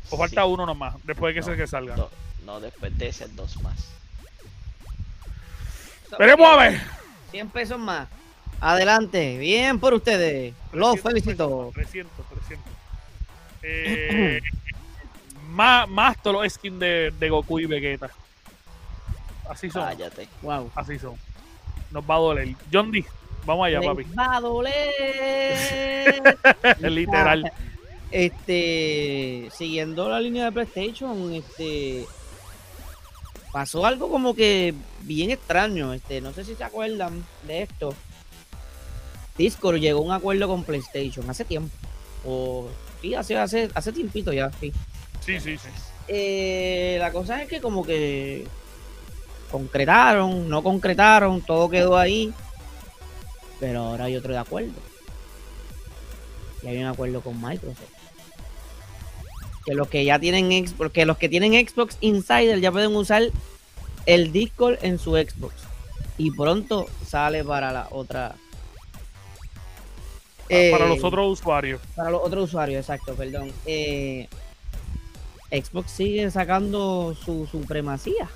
[0.10, 0.48] O falta Sí.
[0.50, 1.96] uno nomás, después de que No, ese que salga.
[2.50, 3.76] No, después de ese dos más.
[6.18, 6.82] Veremos a ver.
[7.30, 8.08] 100 pesos más.
[8.60, 9.38] Adelante.
[9.38, 10.56] Bien por ustedes.
[10.74, 11.72] Los 300 felicito.
[11.76, 12.74] pesos, 300, 300.
[13.62, 14.40] Eh,
[15.50, 18.10] más, más todos los skins de, de Goku y Vegeta.
[19.50, 20.30] Así son, Cállate.
[20.42, 20.72] Wow.
[20.76, 21.16] así son.
[21.92, 22.56] Nos va a doler.
[22.72, 23.04] John D,
[23.46, 24.04] vamos allá, Les papi.
[24.18, 26.24] va a doler.
[26.90, 27.52] Literal.
[28.12, 32.08] Este, siguiendo la línea de PlayStation, este,
[33.52, 35.94] pasó algo como que bien extraño.
[35.94, 37.94] Este, no sé si se acuerdan de esto.
[39.38, 41.76] Discord llegó a un acuerdo con PlayStation hace tiempo.
[42.26, 42.68] O
[43.02, 44.72] sí, hace, hace, hace tiempito ya, sí.
[45.26, 45.70] Sí, sí, sí.
[46.08, 48.46] Eh, la cosa es que como que
[49.52, 52.34] concretaron, no concretaron, todo quedó ahí.
[53.60, 54.74] Pero ahora hay otro de acuerdo.
[56.64, 57.99] Y hay un acuerdo con Microsoft.
[59.70, 63.22] Que los que ya tienen Xbox, porque los que tienen Xbox Insider ya pueden usar
[64.08, 65.54] el Discord en su Xbox.
[66.18, 68.36] Y pronto sale para la otra.
[70.48, 71.80] para Eh, los otros usuarios.
[71.96, 73.52] para los otros usuarios, exacto, perdón.
[73.68, 74.28] Eh,
[75.52, 78.28] Xbox sigue sacando su supremacía.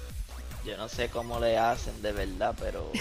[0.64, 2.92] Yo no sé cómo le hacen de verdad, pero.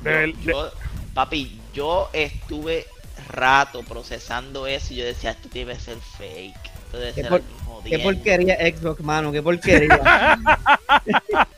[0.00, 0.72] Del- yo- yo-
[1.14, 2.86] papi, yo estuve
[3.28, 6.71] rato procesando eso y yo decía, esto debe ser fake.
[6.92, 8.04] Debe ser por- Qué jodiendo".
[8.04, 10.38] porquería Xbox, mano, qué porquería.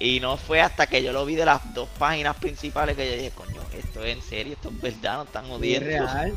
[0.00, 3.16] Y no fue hasta que yo lo vi de las dos páginas principales que yo
[3.16, 5.86] dije, coño, esto es en serio, esto es verdad, no están es jodiendo.
[5.86, 6.34] real.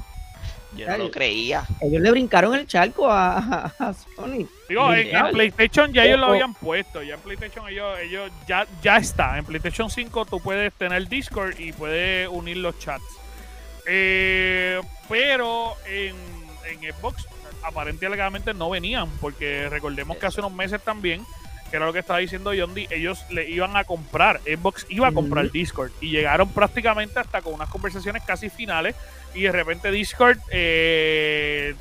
[0.75, 1.63] Yo no lo creía.
[1.81, 4.47] Ellos le brincaron el charco a, a- a Sony.
[4.69, 5.31] Digo, en.
[5.31, 7.01] PlayStation ya ellos lo habían puesto.
[7.01, 9.37] Ya en PlayStation ellos, ellos ya, ya está.
[9.37, 13.03] En PlayStation 5 tú puedes tener Discord y puedes unir los chats.
[13.87, 14.79] Eh,
[15.09, 16.15] pero en,
[16.69, 17.25] en Xbox
[17.63, 19.09] aparentemente alegadamente no venían.
[19.21, 21.25] Porque recordemos que hace unos meses también,
[21.69, 24.39] que era lo que estaba diciendo D, ellos le iban a comprar.
[24.41, 25.51] Xbox iba a comprar.
[25.51, 25.91] Discord.
[26.01, 28.95] Y llegaron prácticamente hasta con unas conversaciones casi finales.
[29.33, 31.75] Y de repente Discord eh,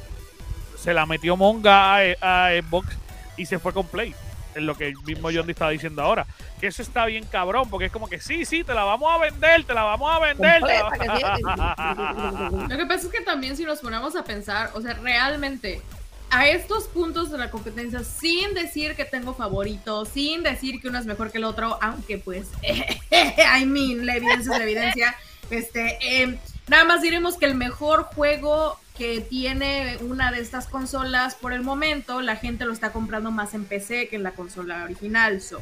[0.79, 2.97] se la metió Monga a, a Xbox
[3.37, 4.15] y se fue con Play.
[4.57, 6.27] Es lo que el mismo John D estaba diciendo ahora.
[6.61, 9.19] Que eso está bien cabrón, porque es como que sí, sí, te la vamos a
[9.19, 10.61] vender, te la vamos a vender.
[10.61, 14.95] Completa, que Lo que pasa es que también si nos ponemos a pensar, o sea,
[14.95, 15.83] realmente
[16.31, 20.99] a estos puntos de la competencia, sin decir que tengo favoritos, sin decir que uno
[20.99, 25.17] es mejor que el otro, aunque pues, I mean, la evidencia es la evidencia,
[25.51, 31.35] este, eh, nada más diremos que el mejor juego que tiene una de estas consolas
[31.35, 34.85] por el momento, la gente lo está comprando más en PC que en la consola
[34.85, 35.61] original, so,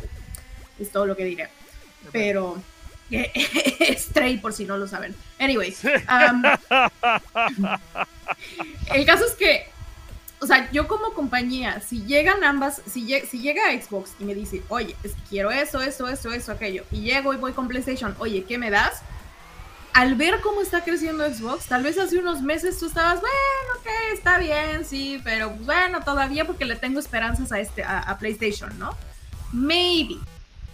[0.78, 1.48] es todo lo que diré.
[2.12, 2.62] Pero,
[3.98, 5.14] Stray por si no lo saben.
[5.38, 6.42] Anyways, um,
[8.94, 9.68] el caso es que,
[10.40, 14.34] o sea, yo como compañía, si llegan ambas, si, lle- si llega Xbox y me
[14.34, 17.68] dice, oye, es que quiero eso, eso, eso, eso, aquello, y llego y voy con
[17.68, 19.02] PlayStation, oye, ¿qué me das?
[19.94, 23.86] Al ver cómo está creciendo Xbox, tal vez hace unos meses tú estabas, bueno, ok,
[24.12, 28.76] está bien, sí, pero bueno, todavía porque le tengo esperanzas a, este, a, a PlayStation,
[28.78, 28.96] ¿no?
[29.52, 30.16] Maybe.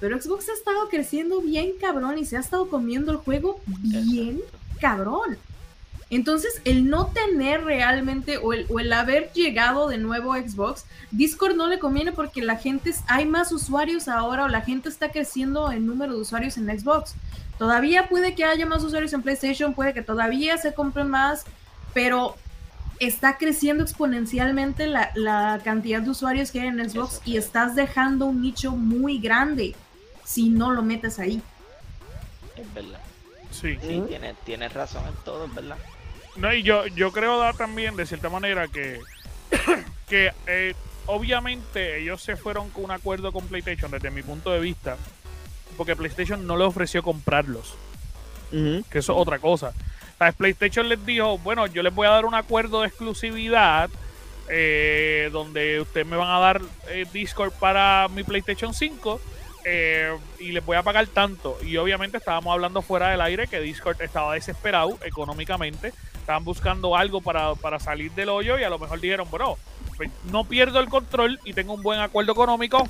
[0.00, 4.40] Pero Xbox ha estado creciendo bien cabrón y se ha estado comiendo el juego bien
[4.80, 5.36] cabrón.
[6.08, 10.84] Entonces, el no tener realmente o el, o el haber llegado de nuevo a Xbox,
[11.12, 15.10] Discord no le conviene porque la gente, hay más usuarios ahora o la gente está
[15.12, 17.14] creciendo en número de usuarios en Xbox.
[17.60, 21.44] Todavía puede que haya más usuarios en PlayStation, puede que todavía se compren más,
[21.92, 22.34] pero
[23.00, 27.74] está creciendo exponencialmente la, la cantidad de usuarios que hay en Xbox Eso y estás
[27.74, 29.74] dejando un nicho muy grande
[30.24, 31.42] si no lo metes ahí.
[32.56, 33.00] Es verdad.
[33.50, 33.78] Sí.
[33.82, 35.76] Sí, tienes, tienes razón en todo, es verdad.
[36.36, 39.02] No, y yo, yo creo dar también, de cierta manera, que,
[40.08, 44.60] que eh, obviamente ellos se fueron con un acuerdo con PlayStation desde mi punto de
[44.60, 44.96] vista,
[45.76, 47.74] porque PlayStation no le ofreció comprarlos,
[48.50, 49.72] que eso es otra cosa.
[50.18, 50.34] ¿Sabes?
[50.34, 53.88] PlayStation les dijo, bueno, yo les voy a dar un acuerdo de exclusividad
[54.52, 59.20] eh, donde ustedes me van a dar eh, Discord para mi PlayStation 5
[59.64, 61.56] eh, y les voy a pagar tanto.
[61.62, 67.20] Y obviamente estábamos hablando fuera del aire que Discord estaba desesperado económicamente, estaban buscando algo
[67.20, 69.56] para, para salir del hoyo y a lo mejor dijeron, bro,
[70.00, 72.88] pues, no pierdo el control y tengo un buen acuerdo económico,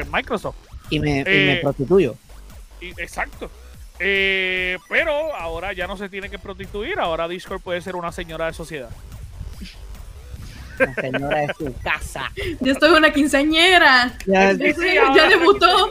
[0.00, 0.56] it Microsoft.
[0.90, 2.16] Y me, y Eh, me prostituyo.
[2.80, 3.48] Y- exacto.
[4.00, 8.46] Eh, pero ahora ya no se tiene que prostituir, ahora Discord puede ser una señora
[8.46, 8.90] de sociedad.
[10.80, 12.32] La señora de su casa.
[12.60, 14.16] Ya estoy una quinceañera.
[14.26, 15.90] Ya, Sí, sí, ya ahora- debutó.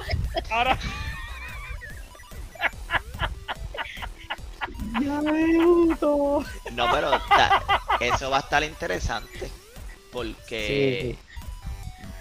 [0.49, 0.77] Ahora,
[5.01, 6.43] ya debuto.
[6.73, 7.63] No, pero ta-
[8.01, 9.49] eso va a estar interesante.
[10.11, 11.15] Porque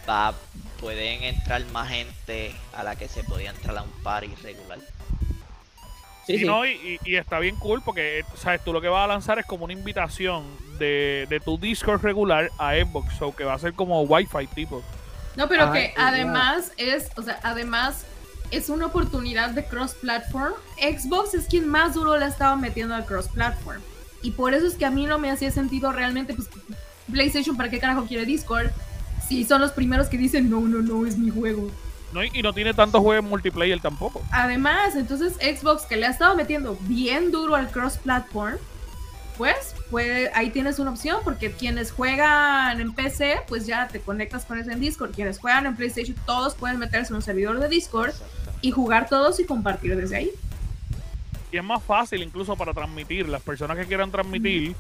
[0.09, 0.35] va,
[0.81, 4.79] pueden entrar más gente a la que se podía entrar a un party regular.
[6.27, 6.45] Sí, y, sí.
[6.45, 9.39] no, y, y- y está bien cool porque, sabes, tú lo que vas a lanzar
[9.39, 10.45] es como una invitación
[10.79, 14.83] de, de tu Discord regular a Xbox, o que va a ser como Wi-Fi tipo.
[15.37, 18.05] No, pero Ay, que además es, o sea, además
[18.51, 20.53] es una oportunidad de cross-platform.
[20.79, 23.81] Xbox es quien más duro le ha estado metiendo al cross-platform.
[24.23, 26.49] Y por eso es que a mí no me hacía sentido realmente, pues,
[27.11, 28.71] PlayStation, ¿para qué carajo quiere Discord?
[29.31, 31.71] sí son los primeros que dicen, no, no, no, es mi juego.
[32.13, 34.21] No, y no tiene tantos juegos multiplayer tampoco.
[34.33, 38.57] Además, entonces Xbox que le ha estado metiendo bien duro al cross-platform,
[39.39, 44.45] pues, puede, ahí tienes una opción porque quienes juegan en PC, pues ya te conectas
[44.45, 45.13] con eso en Discord.
[45.13, 48.13] Quienes juegan en PlayStation, todos pueden meterse en un servidor de Discord
[48.61, 50.31] y jugar todos y compartir desde ahí.
[51.53, 53.29] Y es más fácil incluso para transmitir.
[53.29, 54.75] Las personas que quieran transmitir,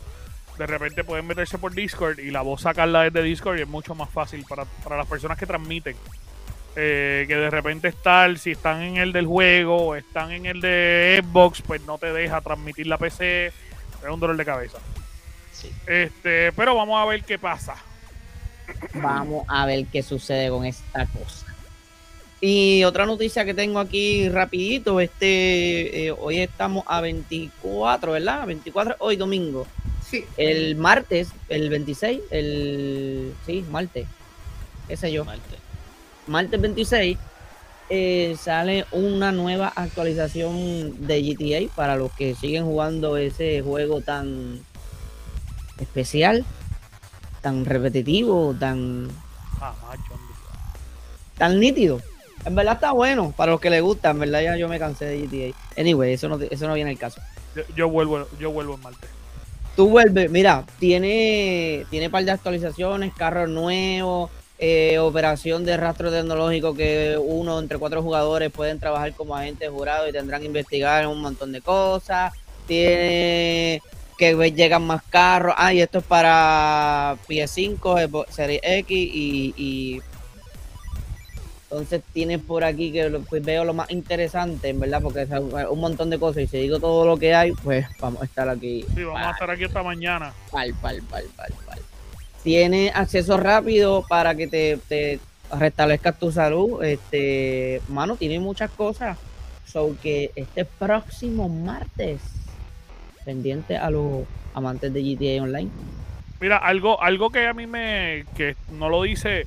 [0.61, 3.94] de repente pueden meterse por Discord y la voz sacarla desde Discord y es mucho
[3.94, 5.96] más fácil para, para las personas que transmiten.
[6.77, 10.61] Eh, que de repente estar, si están en el del juego o están en el
[10.61, 13.46] de Xbox, pues no te deja transmitir la PC.
[13.46, 14.77] Es un dolor de cabeza.
[15.51, 15.73] Sí.
[15.87, 17.77] Este, pero vamos a ver qué pasa.
[18.92, 21.46] Vamos a ver qué sucede con esta cosa.
[22.42, 28.46] Y otra noticia que tengo aquí rapidito, este, eh, hoy estamos a 24, ¿verdad?
[28.46, 29.66] 24, hoy domingo.
[30.11, 30.25] Sí.
[30.37, 34.07] El martes, el 26, el, sí, martes,
[34.88, 35.57] qué sé yo, Marte.
[36.27, 37.16] martes 26,
[37.90, 44.61] eh, sale una nueva actualización de GTA para los que siguen jugando ese juego tan
[45.79, 46.44] especial,
[47.40, 49.09] tan repetitivo, tan,
[49.61, 49.75] Ah,
[51.38, 52.01] tan nítido.
[52.44, 55.05] En verdad está bueno para los que les gusta, en verdad ya yo me cansé
[55.05, 55.81] de GTA.
[55.81, 57.20] Anyway, eso no, eso no viene al caso.
[57.55, 59.07] Yo, yo vuelvo, yo vuelvo en Marte.
[59.76, 66.74] Tú vuelves, mira, tiene, tiene par de actualizaciones, carros nuevos, eh, operación de rastro tecnológico
[66.74, 71.22] que uno entre cuatro jugadores pueden trabajar como agentes jurados y tendrán que investigar un
[71.22, 72.33] montón de cosas.
[72.66, 73.80] Tiene
[74.18, 75.54] que llegan más carros.
[75.56, 80.02] Ah, y esto es para PS5, Xbox Series X y, y
[81.70, 85.28] entonces tienes por aquí que lo- pues veo lo más interesante, en verdad, porque es
[85.30, 88.48] un montón de cosas y si digo todo lo que hay, pues vamos a estar
[88.48, 88.85] aquí.
[88.94, 90.33] Sí, vamos a estar aquí esta mañana.
[90.50, 91.78] Pal, pal, pal, pal, pal.
[92.42, 95.20] Tiene acceso rápido para que te, te
[95.56, 96.83] restablezcas tu salud.
[96.83, 99.16] Este, mano, tiene muchas cosas.
[99.64, 102.20] So que este próximo martes,
[103.24, 105.70] pendiente a los amantes de GTA Online.
[106.40, 109.46] Mira, algo, algo que a mí me, que no lo dice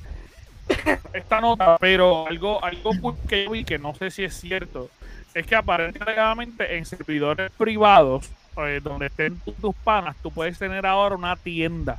[1.12, 4.90] esta nota, pero algo, algo que yo vi que no sé si es cierto,
[5.34, 10.86] es que aparentemente en servidores privados, eh, donde estén tu- tus panas, tú puedes tener
[10.86, 11.98] ahora una tienda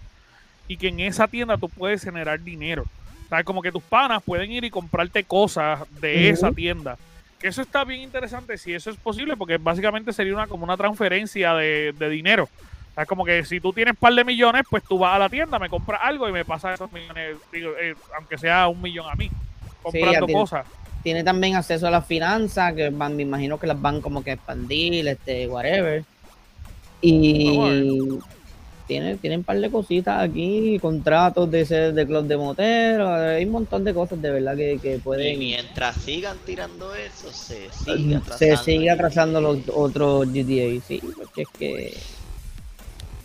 [0.67, 2.85] y que en esa tienda tú puedes generar dinero.
[3.25, 6.97] O sea, como que tus panas pueden ir y comprarte cosas de esa tienda.
[7.39, 10.77] Que eso está bien interesante si eso es posible, porque básicamente sería una como una
[10.77, 12.47] transferencia de, de dinero.
[12.95, 15.19] O sea, como que si tú tienes un par de millones, pues tú vas a
[15.19, 18.81] la tienda, me compras algo y me pasas esos millones, digo, eh, aunque sea un
[18.81, 19.29] millón a mí,
[19.83, 20.65] comprando cosas.
[21.03, 24.31] Tiene también acceso a las finanzas, que van, me imagino que las van como que
[24.31, 26.05] a expandir, este, whatever.
[27.01, 28.17] Y
[28.87, 33.43] tiene, tienen un par de cositas aquí, contratos de ser de club de motero, hay
[33.43, 35.37] un montón de cosas de verdad que, que Y pueden.
[35.37, 41.47] mientras sigan tirando eso, se sigue Se sigue atrasando los otros GTA, sí, porque es
[41.49, 41.97] que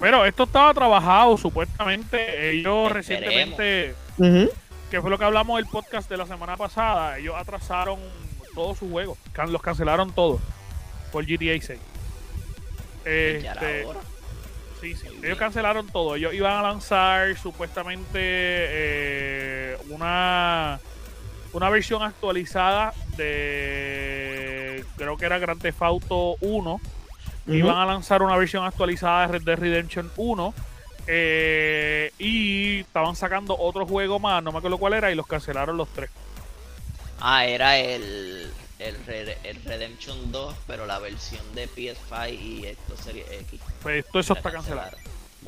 [0.00, 2.50] Pero esto estaba trabajado, supuestamente.
[2.50, 2.92] Ellos Esperemos.
[2.92, 4.50] recientemente, Ujú.
[4.90, 7.98] que fue lo que hablamos del podcast de la semana pasada, ellos atrasaron
[8.54, 10.40] todos sus juegos, can- los cancelaron todos
[11.12, 11.78] por GTA 6.
[13.04, 13.86] Ya era Este.
[14.80, 15.06] Sí, sí.
[15.22, 16.16] Ellos cancelaron todo.
[16.16, 20.80] Ellos iban a lanzar supuestamente eh, una
[21.52, 26.80] una versión actualizada de creo que era Grand Theft Auto 1.
[27.56, 30.54] Iban a lanzar una versión actualizada de Red Dead Redemption 1.
[31.06, 35.76] eh, y estaban sacando otro juego más, no me acuerdo cuál era, y los cancelaron
[35.76, 36.10] los tres.
[37.20, 42.96] Ah, era el, el, Red- el Redemption 2, pero la versión de PS5 y esto
[42.96, 43.60] sería X.
[43.82, 44.96] Pues todo eso está cancelado.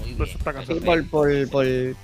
[0.01, 0.29] Muy Todo bien.
[0.29, 0.85] eso está Sí, cancelado.
[0.85, 1.97] por, por, por, Que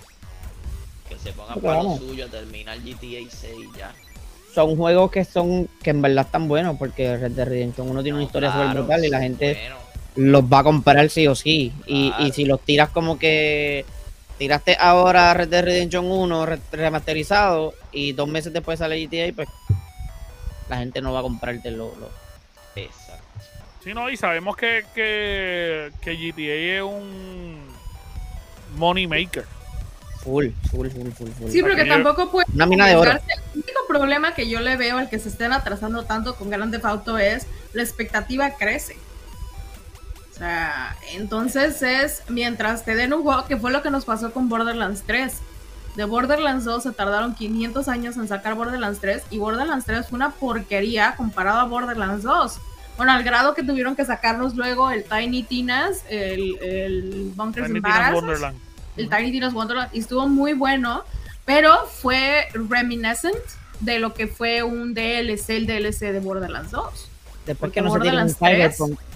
[1.23, 3.93] se ponga para lo suyo, terminar GTA 6 ya.
[4.55, 8.17] son juegos que son que en verdad están buenos porque Red Dead Redemption 1 tiene
[8.19, 9.71] una historia súper claro, brutal y la gente.
[10.19, 11.73] Los va a comprar sí o sí.
[11.87, 12.25] Y, Claro.
[12.27, 13.85] y si los tiras como que
[14.37, 19.49] tiraste ahora Red Dead Redemption 1 re- remasterizado y dos meses después sale GTA, pues
[20.69, 22.11] la gente no va a comprarte lo, lo-
[22.77, 23.25] Exacto.
[23.83, 27.59] Sí, no, y sabemos que, que, que GTA es un
[28.77, 29.45] money maker.
[30.23, 31.51] full, full, full, full, full.
[31.51, 33.13] Sí, pero que tampoco puede Una mina de oro.
[33.13, 33.21] El
[33.55, 36.85] único problema que yo le veo al que se estén atrasando tanto con Grand Theft
[36.85, 38.97] Auto es la expectativa crece.
[40.39, 44.31] O sea, entonces es mientras te den un juego, que fue lo que nos pasó
[44.31, 45.35] con Borderlands 3.
[45.97, 50.15] De Borderlands 2 se tardaron 500 años en sacar Borderlands 3 y Borderlands 3 fue
[50.15, 52.61] una porquería comparado a Borderlands 2.
[52.97, 57.79] Bueno, al grado que tuvieron que sacarnos luego el Tiny Tinas, el, el Bunkers Tiny
[57.79, 58.59] and Tina's Wonderland.
[58.97, 61.03] el Tiny Tina's Wonderland y estuvo muy bueno,
[61.45, 63.35] Pero fue reminiscent
[63.81, 67.09] de lo que fue un DLC, el DLC de Borderlands 2.
[67.45, 69.08] Después Porque que no se tiene un Borderlands 3 Cyberpunk.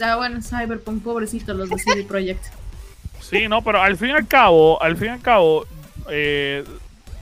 [0.00, 2.44] Ah, bueno, Cyberpunk, pobrecitos los de CD Projekt.
[3.20, 5.66] Sí, no, pero al fin y al cabo, al fin y al cabo,
[6.10, 6.64] eh,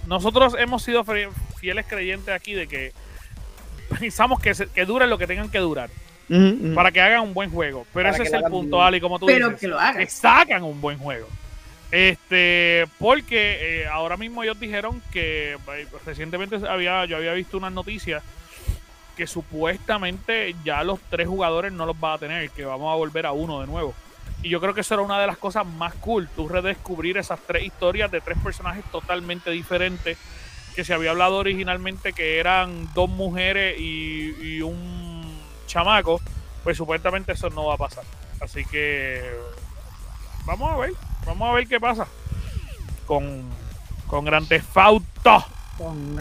[0.06, 1.04] nosotros hemos sido
[1.58, 2.92] fieles creyentes aquí de que
[4.00, 5.90] pensamos que, se- que dure lo que tengan que durar
[6.74, 7.86] para que hagan un buen juego.
[7.92, 8.86] Pero Para ese es el punto, bien.
[8.88, 9.60] Ali, como tú Pero dices.
[9.60, 9.98] que lo hagan.
[10.02, 11.28] que sacan un buen juego.
[11.90, 17.72] Este, porque eh, ahora mismo ellos dijeron que eh, recientemente había, yo había visto unas
[17.72, 18.22] noticias
[19.16, 23.26] que supuestamente ya los tres jugadores no los va a tener, que vamos a volver
[23.26, 23.94] a uno de nuevo.
[24.42, 27.38] Y yo creo que eso era una de las cosas más cool, tú redescubrir esas
[27.46, 30.18] tres historias de tres personajes totalmente diferentes,
[30.74, 35.22] que se había hablado originalmente que eran dos mujeres y, un
[35.66, 36.20] chamaco,
[36.64, 38.04] pues supuestamente eso no va a pasar.
[38.40, 39.22] Así que
[40.44, 40.92] vamos a ver,
[41.26, 42.06] vamos a ver qué pasa
[43.06, 43.42] con,
[44.06, 44.48] con Grand.
[45.76, 46.18] Con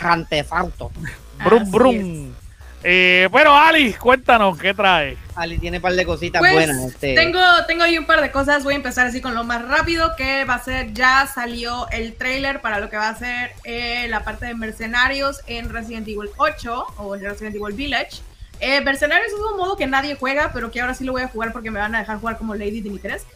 [0.00, 2.34] Así brum.
[2.82, 5.16] Eh, bueno, Ali, cuéntanos qué trae.
[5.34, 6.78] Ali tiene un par de cositas Pues buenas.
[6.78, 7.14] Este.
[7.14, 8.64] tengo, tengo ahí un par de cosas.
[8.64, 12.14] Voy a empezar así con lo más rápido, que va a ser, ya salió el
[12.14, 16.30] trailer para lo que va a ser eh, la parte de mercenarios en Resident Evil
[16.38, 18.22] 8 o en Resident Evil Village.
[18.60, 21.28] Eh, mercenarios es un modo que nadie juega, pero que ahora sí lo voy a
[21.28, 23.30] jugar porque me van a dejar jugar como Lady Dimitrescu.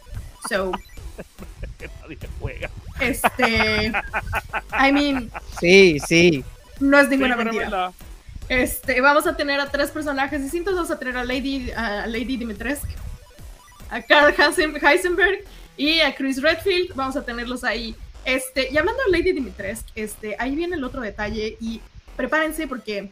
[0.49, 0.73] So,
[1.79, 2.71] Que nadie juega.
[3.01, 3.93] este,
[4.73, 6.45] I mean, Sí, sí.
[6.81, 7.93] No es Sí, ninguna es mentira.
[8.49, 10.75] Este, vamos a tener a tres personajes distintos.
[10.75, 12.89] Vamos a tener a Lady, a Lady Dimitrescu,
[13.91, 15.45] a Carl Heisenberg
[15.77, 16.95] y a Chris Redfield.
[16.95, 17.97] Vamos a tenerlos ahí.
[18.25, 21.81] Este, y hablando de Lady Dimitrescu, este, ahí viene el otro detalle y
[22.17, 23.11] prepárense porque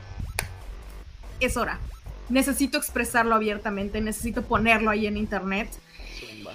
[1.40, 1.78] es hora.
[2.28, 5.68] Necesito expresarlo abiertamente, necesito ponerlo ahí en internet.
[6.18, 6.52] Zumba.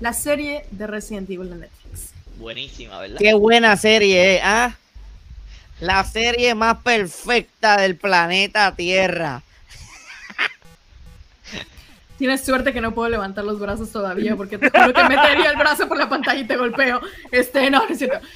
[0.00, 2.14] La serie de Resident Evil de Netflix.
[2.40, 3.18] Buenísima, ¿verdad?
[3.18, 4.40] Qué buena serie, ¿eh?
[4.42, 4.74] ¿Ah?
[5.78, 9.42] La serie más perfecta del planeta Tierra.
[12.18, 15.58] Tienes suerte que no puedo levantar los brazos todavía porque te juro que metería el
[15.58, 17.02] brazo por la pantalla y te golpeo.
[17.30, 18.26] Este, no, no es cierto.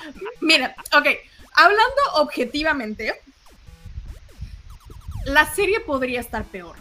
[0.43, 1.07] Mira, ok.
[1.55, 3.19] Hablando objetivamente,
[5.25, 6.77] la serie podría estar peor.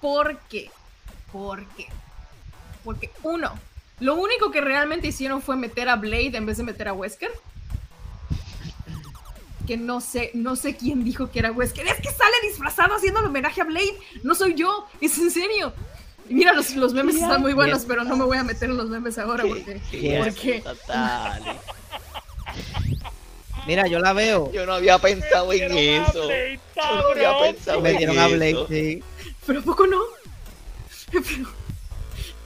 [0.00, 0.70] ¿Por qué?
[1.30, 1.88] ¿Por qué?
[2.82, 3.52] Porque uno,
[4.04, 7.30] lo único que realmente hicieron fue meter a Blade en vez de meter a Wesker.
[9.66, 11.86] Que no sé, no sé quién dijo que era Wesker.
[11.86, 13.94] Es que sale disfrazado haciendo el homenaje a Blade.
[14.22, 15.72] No soy yo, es en serio.
[16.28, 18.76] Y mira, los, los memes están muy buenos, pero no me voy a meter en
[18.76, 19.80] los memes ahora porque.
[19.90, 21.42] Qué porque Total.
[23.66, 24.52] Mira, yo la veo.
[24.52, 26.26] Yo no había pensado en eso.
[26.26, 27.54] Blade, Yo no había cabrón.
[27.54, 29.02] pensado Me dieron a Blade, sí.
[29.46, 30.02] pero ¿a poco no.
[31.10, 31.48] Pero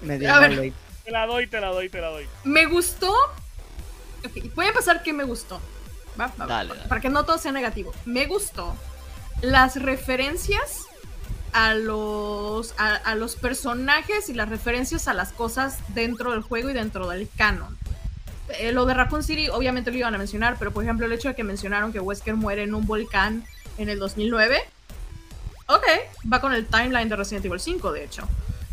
[0.03, 0.47] Me dieron A.
[0.47, 0.73] Blade.
[1.09, 2.27] Te la doy, te la doy, te la doy.
[2.45, 3.11] me gustó.
[4.27, 5.59] Ok, voy a empezar que me gustó.
[6.21, 6.27] ¿va?
[6.27, 6.89] Va, va, Dale, para, dale.
[6.91, 7.95] para que no todo sea negativo.
[8.05, 8.77] Me gustó
[9.41, 10.85] las referencias
[11.55, 16.69] a los, a, a los personajes y las referencias a las cosas dentro del juego
[16.69, 17.79] y dentro del canon.
[18.59, 21.29] Eh, lo de Raccoon City obviamente lo iban a mencionar, pero por ejemplo el hecho
[21.29, 23.47] de que mencionaron que Wesker muere en un volcán
[23.79, 24.61] en el 2009.
[25.69, 25.85] Ok,
[26.31, 28.29] va con el timeline de Resident Evil 5, de hecho.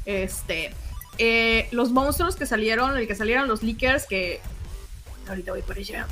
[0.06, 0.74] Este,
[1.18, 4.42] eh, los monstruos que salieron, el que salieran los leakers, que
[5.28, 6.08] ahorita voy por allá.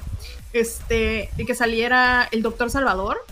[0.53, 3.25] Este, el que saliera el Doctor Salvador,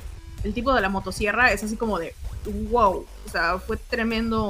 [0.44, 3.06] el tipo de la motosierra, es así como de wow.
[3.26, 4.46] O sea, fue tremendo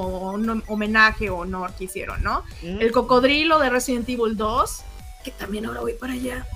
[0.66, 2.44] homenaje o honor que hicieron, ¿no?
[2.62, 2.80] Mm.
[2.80, 4.82] El cocodrilo de Resident Evil 2,
[5.24, 6.46] que también ahora voy para allá.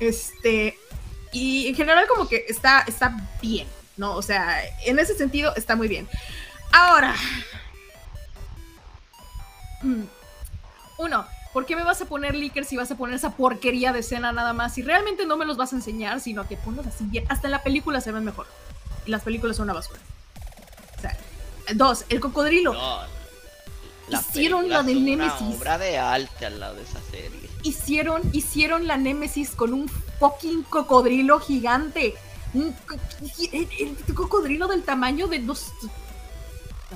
[0.00, 0.78] Este,
[1.32, 4.14] y en general como que está, está bien, ¿no?
[4.14, 6.08] O sea, en ese sentido está muy bien.
[6.72, 7.14] Ahora,
[10.98, 14.00] uno, ¿por qué me vas a poner leakers si vas a poner esa porquería de
[14.00, 14.74] escena nada más?
[14.74, 17.24] Si realmente no me los vas a enseñar, sino que ponlos así bien.
[17.28, 18.46] Hasta en la película se ven mejor.
[19.06, 20.00] Las películas son una basura.
[20.98, 21.16] O sea,
[21.74, 22.72] dos, el cocodrilo.
[22.72, 23.14] No,
[24.10, 25.40] Hicieron la de Nemesis.
[25.40, 27.48] Una obra de arte al lado de esa serie.
[27.62, 32.14] hicieron, hicieron la Némesis con un fucking cocodrilo gigante.
[32.52, 32.96] Un co-
[33.52, 35.72] el, el cocodrilo del tamaño de dos.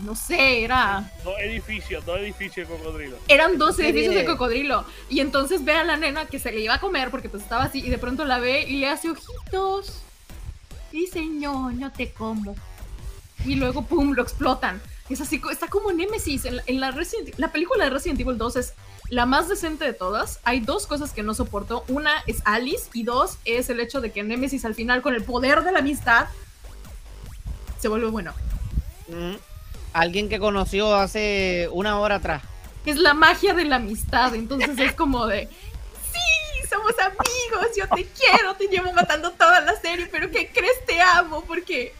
[0.03, 1.11] No sé, era.
[1.25, 3.17] Dos edificios, dos edificios de cocodrilo.
[3.29, 4.85] Eran dos ¿Qué edificios de cocodrilo.
[5.09, 7.65] Y entonces ve a la nena que se le iba a comer porque pues estaba
[7.65, 7.81] así.
[7.85, 10.03] Y de pronto la ve y le hace ojitos.
[10.93, 12.55] Y dice, no, no te como.
[13.45, 14.81] Y luego, pum, lo explotan.
[15.09, 16.45] Es así, está como Nemesis.
[16.45, 18.75] En la, en la Resident- la película de Resident Evil 2 es
[19.11, 20.41] la más decente de todas.
[20.45, 21.85] Hay dos cosas que no soporto.
[21.89, 25.25] Una es Alice y dos es el hecho de que Nemesis al final, con el
[25.25, 26.27] poder de la amistad,
[27.79, 28.35] se vuelve bueno.
[29.09, 29.35] Mm.
[29.93, 32.43] Alguien que conoció hace una hora atrás.
[32.85, 34.35] es la magia de la amistad.
[34.35, 35.49] Entonces es como de,
[36.13, 40.85] sí, somos amigos, yo te quiero, te llevo matando toda la serie, pero ¿qué crees?
[40.87, 41.95] Te amo porque...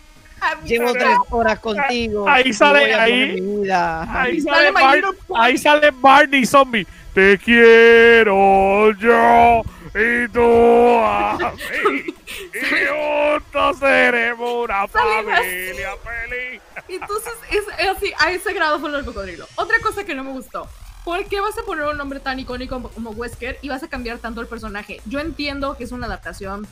[0.65, 2.29] Llevo tres horas contigo.
[2.29, 3.69] Ahí sale, ahí,
[4.09, 4.73] ahí, sale,
[5.35, 6.87] ahí sale Barney Zombie.
[7.13, 9.63] Te quiero yo
[9.95, 11.53] y tú a
[11.91, 12.05] mí.
[12.55, 16.61] y juntos seremos una familia feliz.
[16.89, 19.47] Entonces, es, así, a ese grado fue el cocodrilo.
[19.57, 20.69] Otra cosa que no me gustó.
[21.05, 24.19] ¿Por qué vas a poner un nombre tan icónico como Wesker y vas a cambiar
[24.19, 25.01] tanto el personaje?
[25.07, 26.67] Yo entiendo que es una adaptación.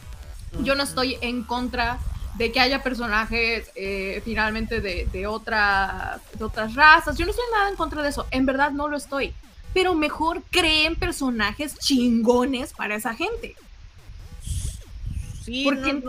[0.63, 1.99] Yo no estoy en contra
[2.37, 7.17] de que haya personajes eh, finalmente de, de, otra, de otras razas.
[7.17, 8.27] Yo no estoy nada en contra de eso.
[8.31, 9.33] En verdad no lo estoy.
[9.73, 13.57] Pero mejor creen personajes chingones para esa gente.
[15.47, 16.03] Sí, Porque,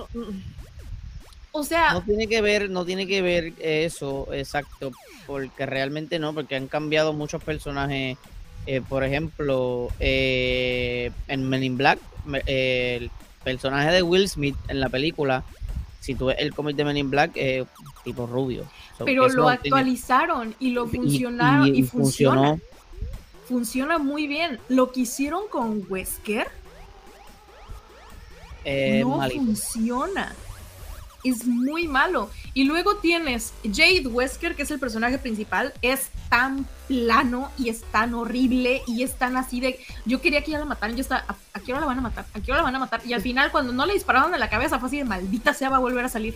[1.58, 4.92] o sea, no tiene que ver, no tiene que ver eso, exacto,
[5.26, 8.18] porque realmente no, porque han cambiado muchos personajes.
[8.68, 12.00] Eh, por ejemplo, eh, en Men in Black,
[12.46, 13.10] el
[13.44, 15.44] personaje de Will Smith en la película,
[16.00, 17.66] si tú ves el cómic de Men in Black, es
[18.04, 18.66] tipo rubio.
[19.04, 22.60] Pero lo actualizaron y lo funcionaron y, funcionó.
[23.48, 24.60] Funciona muy bien.
[24.68, 26.48] Lo que hicieron con Wesker
[28.66, 30.36] eh, no funciona
[31.30, 32.30] es muy malo.
[32.54, 37.82] Y luego tienes Jade Wesker, que es el personaje principal, es tan plano y es
[37.92, 39.80] tan horrible y es tan así de.
[40.06, 41.26] Yo quería que ya la mataran, yo estaba.
[41.54, 42.26] ¿A, qué hora la van a matar?
[42.34, 43.02] ¿A qué hora la van a matar?
[43.06, 45.70] Y al final, cuando no le dispararon en la cabeza, fue así de maldita sea,
[45.70, 46.36] va a volver a salir.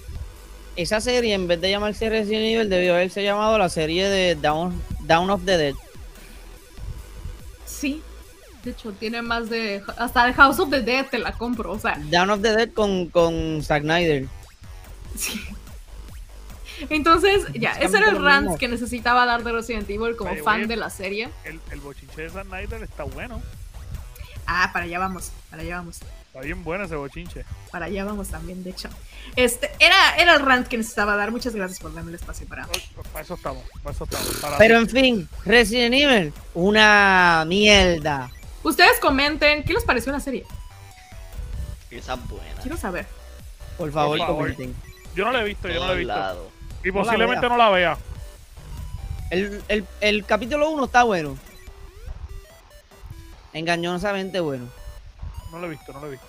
[0.76, 4.82] Esa serie, en vez de llamarse Resident Evil, debió haberse llamado la serie de Down,
[5.02, 5.76] Down of the Dead.
[7.66, 8.02] Sí,
[8.64, 9.82] de hecho, tiene más de.
[9.98, 11.98] Hasta el House of the Dead te la compro, o sea.
[12.10, 14.28] Down of the Dead con, con Zack Snyder.
[16.90, 20.78] Entonces, ya, ese era el rant que necesitaba dar de Resident Evil como fan de
[20.78, 21.30] la serie.
[21.44, 23.42] El, el bochinche de Zack Snyder está bueno.
[24.48, 26.00] Ah, para allá vamos, para allá vamos.
[26.28, 27.46] Está bien bueno ese bochinche.
[27.72, 28.90] Para allá vamos también, de hecho.
[29.36, 31.30] Este, era, era el rant que necesitaba dar.
[31.30, 32.68] Muchas gracias por darme el espacio para.
[32.68, 34.56] Para eso estamos, para eso estamos.
[34.58, 38.32] Pero en fin, Resident Evil, una mierda.
[38.64, 40.46] Ustedes comenten, ¿qué les pareció la serie?
[41.90, 42.62] Esa buena.
[42.62, 43.06] Quiero saber.
[43.78, 44.74] Por favor, comenten.
[45.16, 46.52] Yo no la he visto, yo no la he visto.
[46.84, 47.98] Y posiblemente no la vea.
[49.30, 51.38] El, el, el capítulo 1 está bueno.
[53.54, 54.68] Engañosamente bueno.
[55.52, 56.28] No lo he visto, no lo he visto.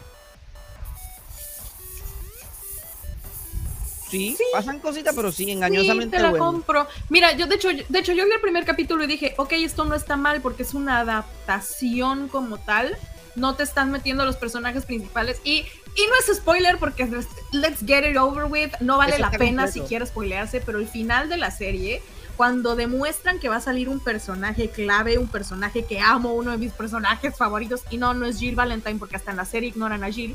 [4.13, 6.87] Sí, pasan cositas, pero sí, engañosamente sí, te la compro.
[7.09, 9.87] Mira, yo de hecho, de hecho, yo vi el primer capítulo y dije, ok, esto
[9.87, 12.95] no está mal porque es una adaptación como tal.
[13.37, 15.41] No te están metiendo los personajes principales.
[15.45, 15.65] Y,
[15.95, 17.07] y no es spoiler porque
[17.53, 18.73] let's get it over with.
[18.81, 22.03] No vale la pena si quieres spoilearse, pero el final de la serie
[22.37, 26.59] cuando demuestran que va a salir un personaje clave, un personaje que amo, uno de
[26.59, 30.03] mis personajes favoritos, y no, no es Jill Valentine, porque hasta en la serie ignoran
[30.03, 30.35] a Jill.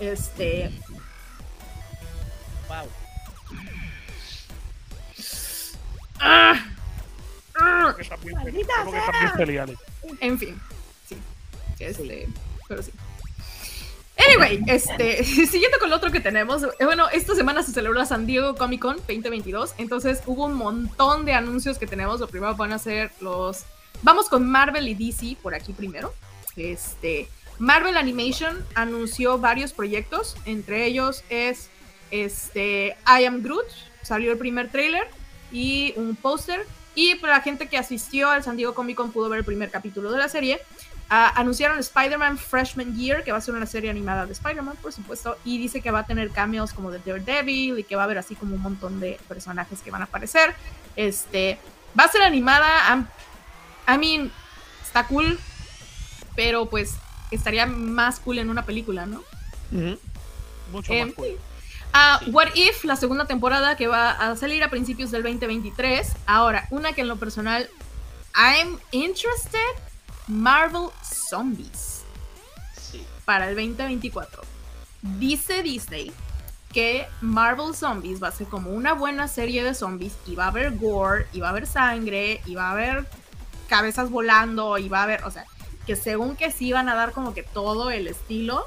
[0.00, 0.70] Este.
[2.68, 2.88] Wow.
[6.22, 6.62] Ah,
[7.58, 7.94] ah,
[10.20, 10.60] en fin,
[11.08, 11.16] sí.
[11.78, 12.28] Este,
[12.68, 12.92] pero sí.
[14.28, 18.06] Anyway, este, siguiendo con lo otro que tenemos, eh, bueno, esta semana se celebró la
[18.06, 22.20] San Diego Comic Con 2022, entonces hubo un montón de anuncios que tenemos.
[22.20, 23.64] Lo primero van a ser los,
[24.02, 26.12] vamos con Marvel y DC por aquí primero.
[26.56, 31.70] Este, Marvel Animation anunció varios proyectos, entre ellos es
[32.10, 33.66] este I Am Groot,
[34.02, 35.06] salió el primer trailer
[35.52, 36.66] y un póster.
[36.96, 39.70] Y para la gente que asistió al San Diego Comic Con pudo ver el primer
[39.70, 40.60] capítulo de la serie.
[41.10, 44.92] Uh, anunciaron Spider-Man Freshman Year, que va a ser una serie animada de Spider-Man, por
[44.92, 48.04] supuesto, y dice que va a tener cameos como de Daredevil y que va a
[48.04, 50.54] haber así como un montón de personajes que van a aparecer.
[50.94, 51.58] Este,
[51.98, 53.08] va a ser animada,
[53.88, 54.30] I mean,
[54.84, 55.36] está cool,
[56.36, 56.94] pero pues
[57.32, 59.24] estaría más cool en una película, ¿no?
[60.70, 61.38] Mucho más em, cool.
[61.92, 66.12] Uh, What If, la segunda temporada que va a salir a principios del 2023.
[66.26, 67.68] Ahora, una que en lo personal,
[68.36, 69.89] I'm interested
[70.30, 72.04] Marvel Zombies.
[73.24, 74.42] Para el 2024.
[75.18, 76.12] Dice Disney
[76.72, 80.48] que Marvel Zombies va a ser como una buena serie de zombies y va a
[80.48, 83.08] haber gore, y va a haber sangre, y va a haber
[83.68, 85.46] cabezas volando, y va a haber, o sea,
[85.84, 88.66] que según que sí van a dar como que todo el estilo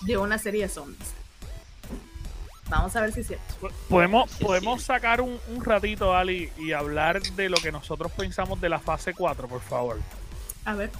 [0.00, 1.12] de una serie de zombies.
[2.68, 3.70] Vamos a ver si es cierto.
[3.88, 8.68] Podemos, podemos sacar un, un ratito, Ali, y hablar de lo que nosotros pensamos de
[8.68, 10.00] la fase 4, por favor.
[10.64, 10.90] A ver.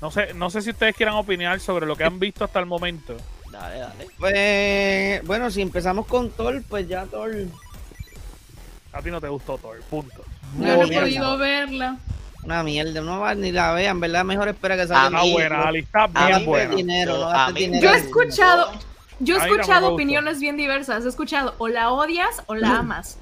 [0.00, 2.66] No sé, no sé si ustedes quieran opinar sobre lo que han visto hasta el
[2.66, 3.16] momento.
[3.50, 4.06] Dale, dale.
[4.18, 7.32] Pues, bueno, si empezamos con Thor, pues ya Thor.
[8.92, 10.22] A ti no te gustó Thor, punto.
[10.56, 11.96] No, he podido verla.
[12.42, 14.24] Una mierda, no va ni la vean, ¿verdad?
[14.24, 15.06] Mejor espera que A salga.
[15.18, 16.74] Está mí- buena, Ali, está bien buena.
[16.74, 17.82] dinero, no A dinero.
[17.82, 18.70] Yo he escuchado,
[19.20, 21.04] yo he no, escuchado opiniones bien diversas.
[21.06, 23.18] He escuchado o la odias o la amas.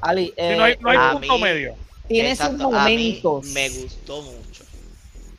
[0.00, 1.74] Ali, Sí, eh, no hay, no hay punto mí- medio.
[2.08, 3.46] tiene sus Exacto, a mí momentos.
[3.52, 4.43] me gustó mucho.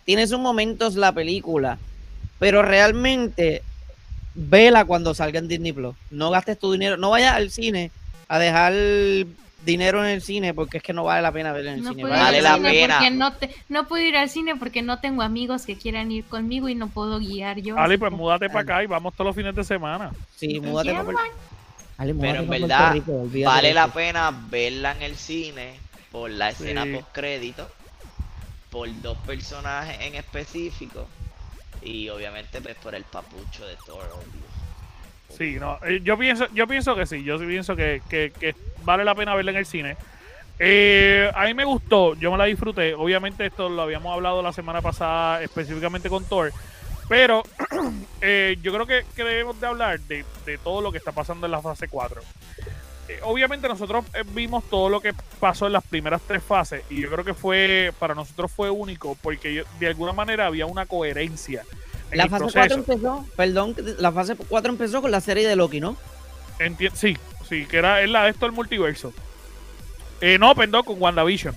[0.06, 1.78] Tiene sus momentos la película,
[2.40, 3.62] pero realmente
[4.34, 5.96] vela cuando salga en Disney Plus.
[6.12, 7.92] No gastes tu dinero, no vayas al cine
[8.28, 8.74] a dejar
[9.66, 11.90] dinero en el cine porque es que no vale la pena verla en el No
[11.94, 12.04] cine.
[12.10, 13.10] Vale la pena.
[13.10, 16.70] no, te, no puedo ir al cine porque no tengo amigos que quieran ir conmigo
[16.70, 17.78] y no puedo guiar yo.
[17.78, 20.12] Ali, pues que- múdate para acá y vamos todos los fines de semana.
[20.36, 21.32] Sí, múdate Ya, pa' Puerto- man.
[21.98, 25.80] Ali, múdate Pero en verdad, Rico, vale la pena verla en el cine
[26.12, 26.92] por la escena Sí.
[26.94, 27.68] post crédito,
[28.76, 31.08] por dos personajes en específico
[31.82, 34.04] y obviamente pues por el papucho de Thor.
[35.30, 38.54] Sí, no, eh, yo pienso, yo pienso que sí, yo pienso que, que-
[38.84, 39.96] vale la pena verla en el cine.
[40.60, 42.94] Eh, a mí me gustó, yo me la disfruté.
[42.96, 46.52] Obviamente esto lo habíamos hablado la semana pasada específicamente con Thor,
[47.08, 47.44] pero
[48.22, 51.46] eh, yo creo que, que debemos de hablar de, de todo lo que está pasando
[51.48, 52.22] en la fase 4.
[53.08, 57.02] Eh, obviamente nosotros eh, vimos todo lo que pasó en las primeras tres fases y
[57.02, 60.86] yo creo que fue para nosotros fue único porque yo- de alguna manera había una
[60.88, 61.64] coherencia.
[62.12, 62.60] En La el fase proceso.
[62.60, 65.96] 4 empezó, perdón, la fase 4 empezó con la serie de Loki, ¿no?
[66.60, 67.16] Enti- sí,
[67.48, 69.14] sí, que era es la de esto del multiverso.
[70.22, 71.56] Eh, no, perdón, con WandaVision.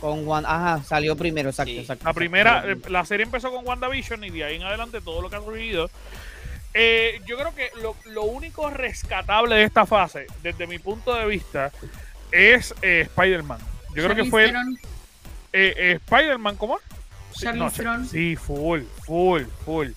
[0.00, 1.78] Con Juan, ajá, salió primero, exacto, Sí.
[1.78, 2.04] exacto.
[2.04, 5.28] La primera, eh, la serie empezó con WandaVision y de ahí en adelante todo lo
[5.28, 5.90] que ha surgido.
[6.74, 11.26] Eh, yo creo que lo, lo único rescatable de esta fase, desde mi punto de
[11.26, 11.72] vista,
[12.30, 13.58] es eh, Spider-Man.
[13.94, 14.78] Yo creo que fue el-
[15.52, 16.78] eh, eh, Spider-Man, ¿cómo?
[17.34, 17.70] Sí, no,
[18.06, 19.88] sí, full, full, full.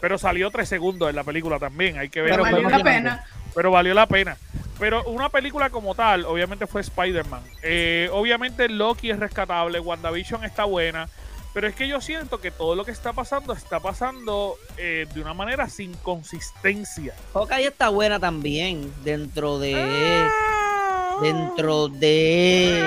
[0.00, 2.30] Pero salió tres segundos en la película también, hay que ver.
[2.32, 3.24] Pero valió la pena.
[3.54, 4.36] pero valió la pena.
[4.78, 7.42] Pero una película como tal, obviamente fue Spider-Man.
[7.62, 11.08] Eh, obviamente Loki es rescatable, WandaVision está buena,
[11.54, 15.20] pero es que yo siento que todo lo que está pasando está pasando eh, de
[15.20, 17.14] una manera sin consistencia.
[17.34, 21.16] Hawkeye está buena también dentro de Ah.
[21.22, 22.80] dentro de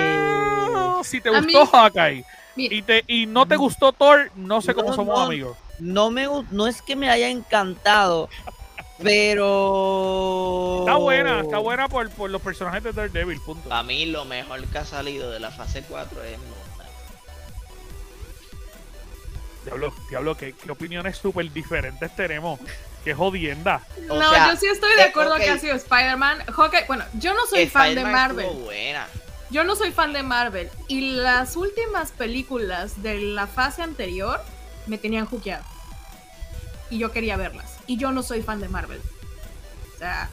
[0.74, 2.24] Ah, Si te A gustó mí- Hawkeye
[2.56, 2.74] Mira.
[2.74, 5.24] y, te, y no te gustó Thor, no sé cómo No, somos no.
[5.26, 5.56] amigos.
[5.78, 8.28] no me no es que me haya encantado,
[9.02, 13.68] pero Está buena, está buena por, por los personajes de Daredevil, punto.
[13.68, 16.38] Para mí lo mejor que ha salido de la fase 4 es
[19.64, 22.58] Diablo, diablo, ¿qué, qué opiniones súper diferentes tenemos.
[23.04, 23.80] Qué jodienda.
[24.08, 26.44] O no, sea, yo sí estoy de eh, acuerdo que ha sido Spider-Man.
[26.86, 28.46] Bueno, yo no soy fan de Marvel.
[28.64, 29.06] buena.
[29.50, 30.70] Yo no soy fan de Marvel.
[30.88, 34.40] Y las últimas películas de la fase anterior
[34.86, 35.64] me tenían juqueado.
[36.90, 37.76] Y yo quería verlas.
[37.86, 39.00] Y yo no soy fan de Marvel.
[39.94, 40.30] O sea,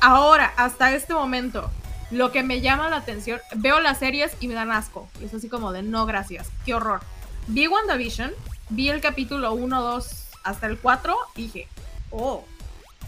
[0.00, 1.70] ahora, hasta este momento,
[2.10, 5.08] lo que me llama la atención, veo las series y me dan asco.
[5.22, 6.48] Es así como de no, gracias.
[6.66, 7.00] Qué horror.
[7.46, 8.32] Vi WandaVision,
[8.72, 11.68] vi el capítulo 1, 2 hasta el 4 y dije,
[12.10, 12.44] oh.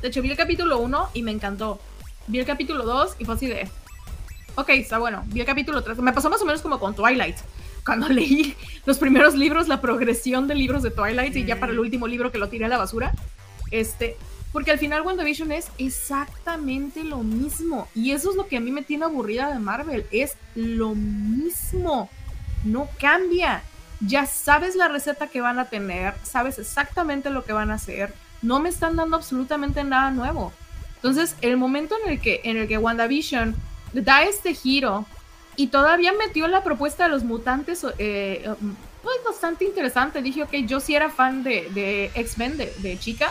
[0.01, 1.81] De hecho, vi el capítulo 1 y me encantó.
[2.27, 3.69] Vi el capítulo 2 y fue así de,
[4.55, 5.25] ok, está bueno.
[5.27, 5.99] Vi el capítulo 3.
[5.99, 7.37] Me pasó más o menos como con Twilight.
[7.85, 8.55] Cuando leí
[8.85, 12.31] los primeros libros, la progresión de libros de Twilight y ya para el último libro
[12.31, 13.13] que lo tiré a la basura.
[13.71, 14.17] Este,
[14.53, 17.89] porque al final WandaVision es exactamente lo mismo.
[17.95, 20.07] Y eso es lo que a mí me tiene aburrida de Marvel.
[20.13, 22.11] Es lo mismo.
[22.65, 23.63] No cambia.
[24.01, 26.15] Ya sabes la receta que van a tener.
[26.23, 28.15] Sabes exactamente lo que van a hacer.
[28.43, 30.53] No me están dando absolutamente nada nuevo.
[30.97, 33.55] Entonces, el momento en el que, en el que WandaVision
[33.93, 35.07] da este giro
[35.57, 38.49] y todavía metió la propuesta de los mutantes, eh,
[39.03, 40.23] pues bastante interesante.
[40.23, 43.31] Dije, ok, yo sí era fan de, de X-Men de, de chica.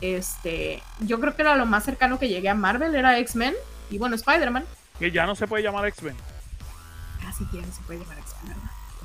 [0.00, 3.54] Este, yo creo que era lo más cercano que llegué a Marvel, era X-Men
[3.90, 4.64] y bueno, Spider-Man.
[4.98, 6.16] Que ya no se puede llamar X-Men.
[7.26, 8.56] Así que se puede llamar X-Men.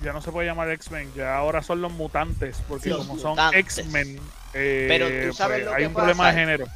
[0.04, 1.12] Ya no se puede llamar X-Men.
[1.16, 2.58] Ya ahora son los mutantes.
[2.68, 3.38] Porque Los como son.
[3.54, 4.20] X-Men,
[4.54, 6.68] eh, Pero tú sabes pues, lo hay que un problema de género.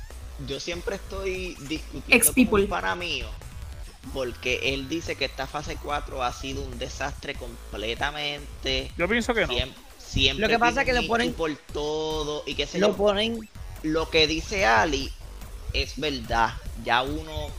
[0.47, 3.27] Yo siempre estoy discutiendo con un pana mío
[4.13, 8.91] porque él dice que esta fase 4 ha sido un desastre completamente.
[8.97, 9.53] Yo pienso que no.
[9.53, 12.89] Siempre, siempre Lo que pasa es que Michu ponen- por todo y qué sé lo
[12.89, 12.97] yo.
[12.97, 13.47] ponen
[13.83, 15.11] Lo que dice Ali
[15.73, 16.53] es verdad.
[16.83, 17.49] Ya uno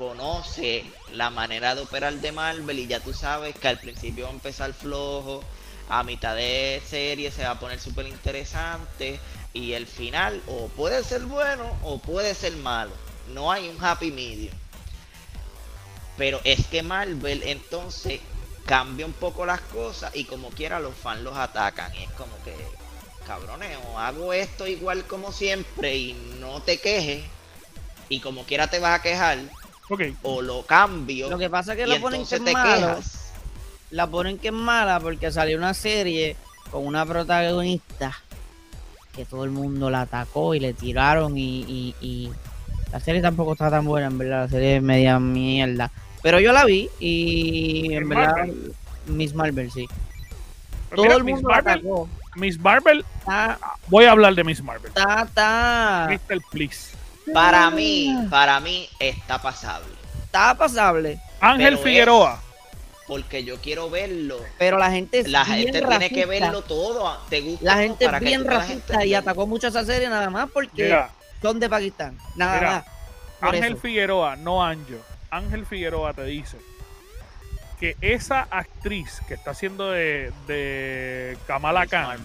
[0.00, 0.82] conoce
[1.12, 4.32] la manera de operar de Marvel y ya tú sabes que al principio va a
[4.32, 5.44] empezar flojo,
[5.90, 9.20] a mitad de serie se va a poner súper interesante
[9.52, 12.92] y el final o puede ser bueno o puede ser malo.
[13.34, 14.54] No hay un happy medium.
[16.16, 18.20] Pero es que Marvel entonces
[18.64, 21.94] cambia un poco las cosas y como quiera los fans los atacan.
[21.94, 22.54] Y es como que,
[23.26, 27.22] cabrones, o hago esto igual como siempre y no te quejes.
[28.08, 29.38] Y como quiera te vas a quejar.
[30.22, 31.28] O lo cambio.
[31.30, 33.32] lo que pasa es que lo ponen que es quejas.
[33.90, 36.36] la ponen que es mala porque salió una serie
[36.70, 38.16] con una protagonista
[39.14, 42.30] que todo el mundo la atacó y le tiraron y, y- y
[42.92, 45.90] la serie tampoco está tan buena, en verdad, la serie es media mierda.
[46.22, 48.74] Pero yo la vi y en Miss verdad Marvel.
[49.06, 49.86] Miss Marvel, sí.
[50.90, 52.08] Pero Todo mira, el Miss mundo la Marvel, atacó.
[52.36, 54.86] Miss Marvel, Está, voy a hablar de Miss Marvel.
[54.88, 56.90] está, está, Crystal, please.
[57.32, 59.94] Para mí, para mí está pasable.
[60.24, 62.42] está pasable, Ángel Pero Figueroa.
[63.06, 64.38] Porque yo quiero verlo.
[64.56, 67.18] pero la gente es La bien gente tiene que verlo todo.
[67.28, 70.48] ¿Te gusta La gente es bien gente racista y atacó mucho esa serie nada más
[70.52, 71.10] porque Mira,
[71.42, 72.16] son de Pakistán.
[72.36, 72.84] Nada Mira, más.
[73.40, 73.82] Por Ángel eso.
[73.82, 74.98] Figueroa, no Anjo.
[75.30, 76.58] Ángel Figueroa te dice
[77.80, 82.18] que esa actriz que está haciendo de, de Kamala Khan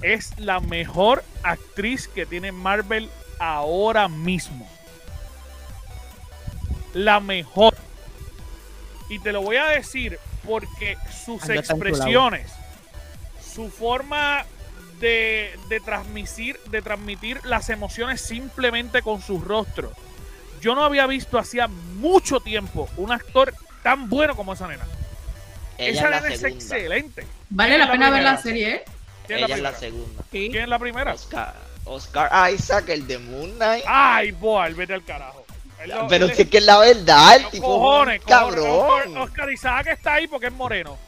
[0.00, 3.10] es la mejor actriz que tiene Marvel
[3.40, 4.68] ahora mismo.
[6.94, 7.76] La mejor.
[9.08, 12.52] Y te lo voy a decir porque sus Ando expresiones,
[13.42, 14.44] su forma
[15.00, 19.92] de, de transmitir, de transmitir las emociones simplemente con su rostro.
[20.60, 24.86] Yo no había visto hacía mucho tiempo un actor tan bueno como esa nena.
[25.78, 27.26] Ella esa nena es excelente.
[27.48, 28.84] Vale ¿Quién la pena ver la serie, ¿eh?
[29.26, 30.24] ¿Quién Ella es es la segunda.
[30.30, 31.14] ¿Quién es la primera?
[31.14, 33.84] Oscar, Oscar Isaac, el de Moon Knight.
[33.86, 35.44] Ay, boy, vete al carajo.
[35.82, 39.16] Él lo- Pero él si es que es la verdad, el tipo cojones, cabrón.
[39.16, 40.98] Oscar, Isaac está ahí porque es moreno.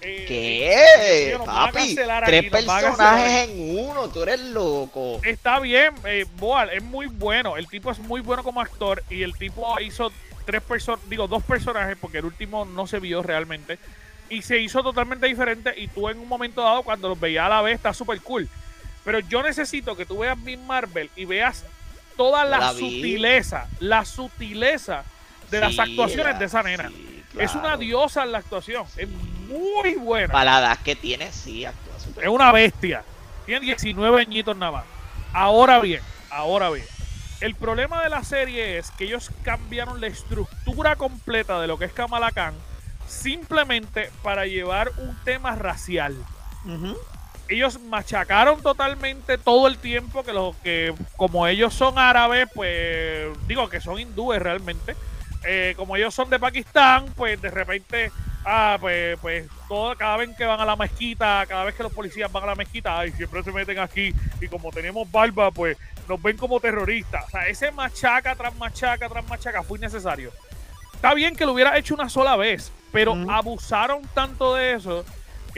[0.00, 1.30] Eh, ¿Qué?
[1.36, 5.18] tío, Papi, tres aquí, personajes en uno, tú eres loco.
[5.24, 7.56] Está bien, eh, Boal, es muy bueno.
[7.56, 10.12] El tipo es muy bueno como actor y el tipo hizo
[10.44, 13.78] tres personas, digo, dos personajes porque el último no se vio realmente
[14.30, 17.48] y se hizo totalmente diferente y tú en un momento dado cuando los veías a
[17.48, 18.48] la vez está súper cool.
[19.04, 21.64] Pero yo necesito que tú veas Miss Marvel y veas
[22.16, 25.04] toda la, sutileza, la sutileza
[25.50, 26.88] de las actuaciones la- de esa nena.
[26.88, 30.32] sí, Es una diosa en la actuación, es muy buena.
[30.32, 33.02] Para la edad que tiene, sí, actúa Es una bestia.
[33.46, 34.84] Tiene 19 añitos nada más.
[35.32, 36.84] Ahora bien, ahora bien.
[37.40, 41.84] El problema de la serie es que ellos cambiaron la estructura completa de lo que
[41.84, 42.54] es Kamala Khan
[43.06, 46.16] simplemente para llevar un tema racial.
[47.48, 53.68] Ellos machacaron totalmente todo el tiempo que los que como ellos son árabes, pues digo
[53.68, 54.94] que son hindúes realmente.
[55.46, 58.10] eh, como ellos son de Pakistán, pues de repente,
[58.44, 61.92] ah, pues, pues todo, cada vez que van a la mezquita, cada vez que los
[61.92, 65.76] policías van a la mezquita, ay, siempre se meten aquí y como tenemos barba, pues
[66.08, 67.24] nos ven como terroristas.
[67.26, 70.32] O sea, ese machaca tras machaca tras machaca fue innecesario.
[70.94, 75.04] Está bien que lo hubiera hecho una sola vez, pero abusaron tanto de eso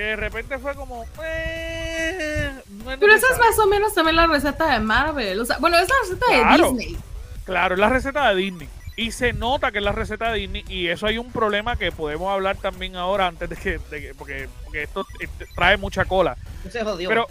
[0.01, 1.05] que de repente fue como.
[1.23, 2.51] eh,
[2.85, 5.41] no es Pero esa es más o menos también la receta de Marvel.
[5.41, 6.73] O sea, bueno, es la receta Claro.
[6.73, 6.97] de Disney.
[7.45, 8.69] Claro, es la receta de Disney.
[8.97, 10.65] Y se nota que es la receta de Disney.
[10.69, 13.79] Y eso hay un problema que podemos hablar también ahora antes de que.
[13.91, 16.37] de que- porque, porque esto eh, trae mucha cola.
[16.71, 17.09] Se jodió.
[17.09, 17.27] Pero,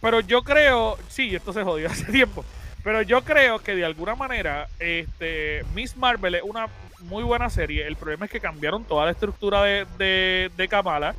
[0.00, 0.96] pero yo creo.
[1.08, 2.44] Sí, esto se jodió hace tiempo.
[2.82, 4.68] Pero yo creo que de alguna manera.
[4.78, 6.68] Este, Miss Marvel es una
[7.00, 7.86] muy buena serie.
[7.86, 11.14] El problema es que cambiaron toda la estructura de, de, de Kamala.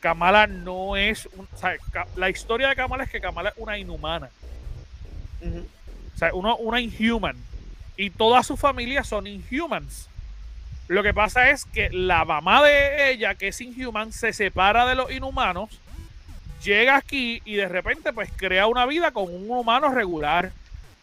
[0.00, 1.26] Kamala no es.
[1.36, 4.30] un- o sea, Ka- la historia de Kamala es que Kamala es una inhumana.
[6.14, 7.36] O sea, uno, una inhuman.
[7.96, 10.08] Y toda su familia son inhumans.
[10.88, 14.94] Lo que pasa es que la mamá de ella, que es inhuman, se separa de
[14.94, 15.68] los inhumanos,
[16.64, 20.50] llega aquí y de repente pues crea una vida con un humano regular.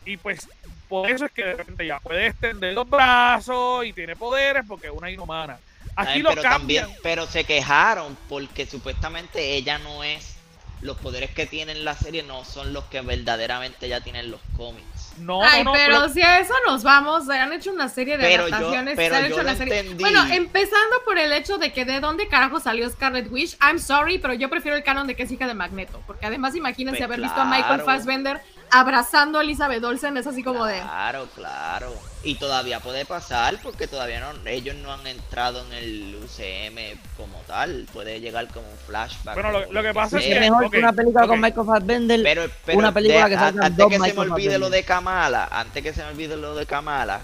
[0.06, 0.48] Y pues
[0.90, 4.88] por eso es que de repente ya puede extender los brazos y tiene poderes porque
[4.88, 5.58] es una inhumana.
[5.96, 6.84] Aquí Ay, lo pero cambian.
[6.86, 10.34] también, pero se quejaron porque supuestamente ella no es
[10.82, 14.30] los poderes que tiene en la serie no son los que verdaderamente ella tiene en
[14.30, 15.14] los cómics.
[15.18, 15.74] No, Ay, no, no.
[15.74, 18.96] pero si a eso nos vamos, han hecho una serie de Pero yo- adaptaciones.
[18.98, 19.80] pero se han yo hecho una serie.
[19.80, 20.04] entendí.
[20.04, 23.56] Bueno, empezando por el hecho de que de dónde carajo salió Scarlet Witch.
[23.62, 26.04] I'm sorry, pero yo prefiero el canon de que es hija de Magneto.
[26.06, 27.82] Porque además, imagínense Pues haber visto a Michael.
[27.82, 30.18] Fassbender abrazando a Elizabeth Olsen.
[30.18, 30.82] Es así como de.
[30.82, 31.94] Claro, claro.
[32.26, 37.38] Y todavía puede pasar porque todavía no ellos no han entrado en el UCM como
[37.46, 37.88] tal.
[37.94, 39.36] Puede llegar como un flashback.
[39.36, 40.42] Bueno, lo- que pasa es Es que- sea.
[40.42, 41.40] mejor ok, que una película con.
[41.40, 42.24] Michael Fassbender.
[42.24, 44.70] Pero, pero una película de- que a- salgan antes dos que se me olvide lo
[44.72, 47.22] de Kamala, antes que se me olvide lo de Kamala,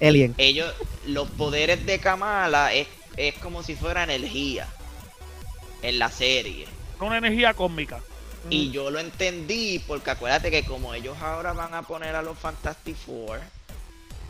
[0.00, 0.34] Alien.
[0.38, 0.72] ellos,
[1.06, 2.88] los poderes de Kamala es,
[3.18, 4.66] es como si fuera energía
[5.82, 6.66] en la serie.
[7.00, 8.00] Una energía cósmica.
[8.50, 12.38] Y yo lo entendí porque acuérdate que como ellos ahora van a poner a los
[12.38, 13.40] Fantastic Four,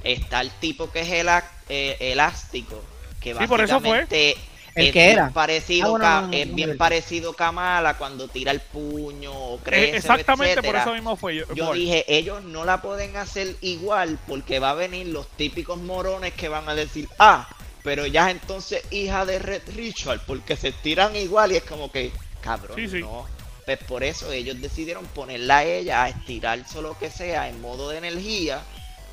[0.05, 2.83] está el tipo que es ela- eh, elástico,
[3.21, 4.01] que Sí, por eso fue.
[4.01, 4.37] básicamente
[4.75, 5.31] El es que bien era.
[5.31, 9.33] parecido Ah, bueno, Ka- no, no, es no, bien parecido Kamala cuando tira el puño
[9.33, 11.45] o Eh, crece, exactamente por eso mismo fue yo.
[11.55, 16.33] Yo dije, ellos no la pueden hacer igual porque va a venir los típicos morones
[16.35, 17.49] que van a decir, ah,
[17.83, 21.91] pero ya es entonces hija de Red Richard, porque se tiran igual y es como
[21.91, 23.01] que, cabrón, Sí, sí.
[23.01, 23.27] no.
[23.65, 27.91] Pues por eso ellos decidieron ponerla a ella a estirar solo que sea en modo
[27.91, 28.63] de energía,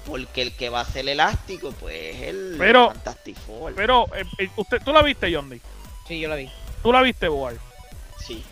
[0.06, 3.74] porque el que va a ser elástico, pues es el Pero- Fantastic Four.
[3.76, 5.60] Pero, eh, eh, usted, ¿tú la viste, Yondi?
[6.08, 6.50] Sí, yo la vi.
[6.84, 7.56] ¿Tú la viste, Boar?
[8.26, 8.44] Sí.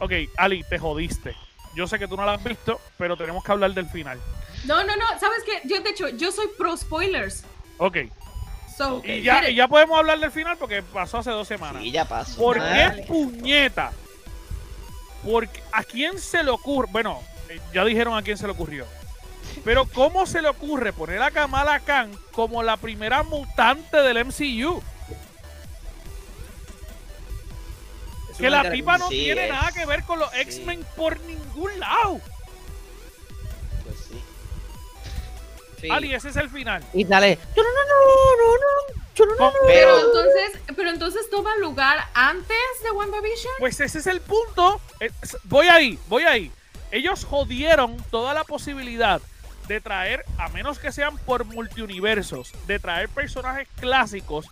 [0.00, 1.34] Ok, Ali, te jodiste.
[1.74, 4.18] Yo sé que tú no la has visto, pero tenemos que hablar del final.
[4.64, 5.04] No, no, no.
[5.20, 5.60] ¿Sabes qué?
[5.68, 7.44] Yo, de hecho, yo soy pro spoilers.
[7.78, 7.98] Ok.
[8.76, 9.06] So, Ok.
[9.06, 11.82] Y ya, y ya podemos hablar del final porque pasó hace dos semanas.
[11.82, 12.36] Sí, ya pasó.
[12.40, 13.02] ¿Por Dale.
[13.02, 13.92] qué puñeta?
[15.24, 18.86] Porque a quién se le ocurre, bueno, eh, ya dijeron a quién se le ocurrió.
[19.64, 24.82] Pero ¿cómo se le ocurre poner a Kamala Khan como la primera mutante del MCU?
[28.30, 30.40] Es Que la tipa no Sí, tiene es- nada que ver con los sí.
[30.40, 32.20] X-Men por ningún lado.
[33.84, 34.22] Pues sí.
[35.80, 35.88] Sí.
[35.90, 36.84] Ali, ese es el final.
[36.94, 37.38] Y sale.
[37.56, 38.98] "No, no, no, no, no,
[39.36, 43.52] Con- Pero Pero, entonces, pero entonces toma lugar antes de WandaVision.
[43.58, 44.80] Pues ese es el punto.
[45.00, 45.10] Eh,
[45.44, 46.52] Voy ahí, voy ahí.
[46.92, 49.20] Ellos jodieron toda la posibilidad
[49.68, 54.46] de traer, a menos que sean por multiuniversos, de traer personajes clásicos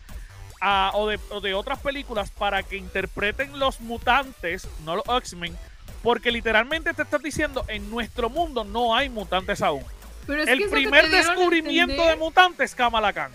[0.60, 5.56] a- o, de, o de otras películas para que interpreten los mutantes, no los X-Men,
[6.02, 9.82] porque literalmente te estás diciendo, en nuestro mundo no hay mutantes aún.
[10.26, 12.18] Pero es El es lo que primer descubrimiento de entender.
[12.18, 13.32] mutantes, Kamala Khan.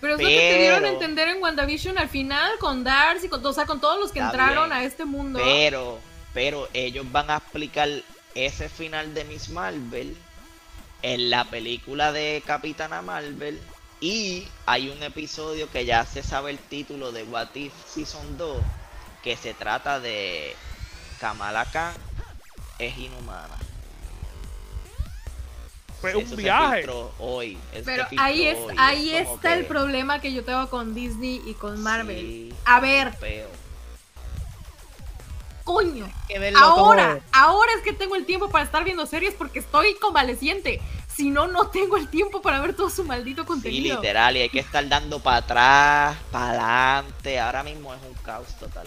[0.00, 3.44] Pero es lo que te dieron a entender en WandaVision al final con Darcy, con,
[3.44, 4.80] o sea, con todos los que entraron bien.
[4.80, 5.38] a este mundo.
[5.42, 5.98] pero,
[6.32, 7.88] pero ellos van a explicar
[8.34, 10.16] ese final de Miss Marvel
[11.02, 13.60] en la película de Capitana Marvel.
[14.00, 18.62] Y hay un episodio que ya se sabe el título de What If Season 2,
[19.22, 20.54] que se trata de
[21.20, 21.94] Kamala Khan
[22.80, 23.56] es inhumana.
[26.00, 26.86] Fue un viaje.
[27.18, 27.58] hoy.
[27.84, 31.52] Pero ahí es, hoy, ahí es está el problema que yo tengo con Disney y
[31.52, 32.16] con Marvel.
[32.16, 33.12] Sí, A ver.
[35.64, 36.10] Coño.
[36.28, 37.22] que verlo Ahora, todo.
[37.32, 40.80] ahora es que tengo el tiempo para estar viendo series porque estoy convaleciente.
[41.08, 43.96] Si no, no tengo el tiempo para ver todo su maldito Sí, contenido.
[43.96, 46.48] literal, y hay que estar dando para atrás, para
[47.00, 47.38] adelante.
[47.40, 48.86] Ahora mismo es un caos total.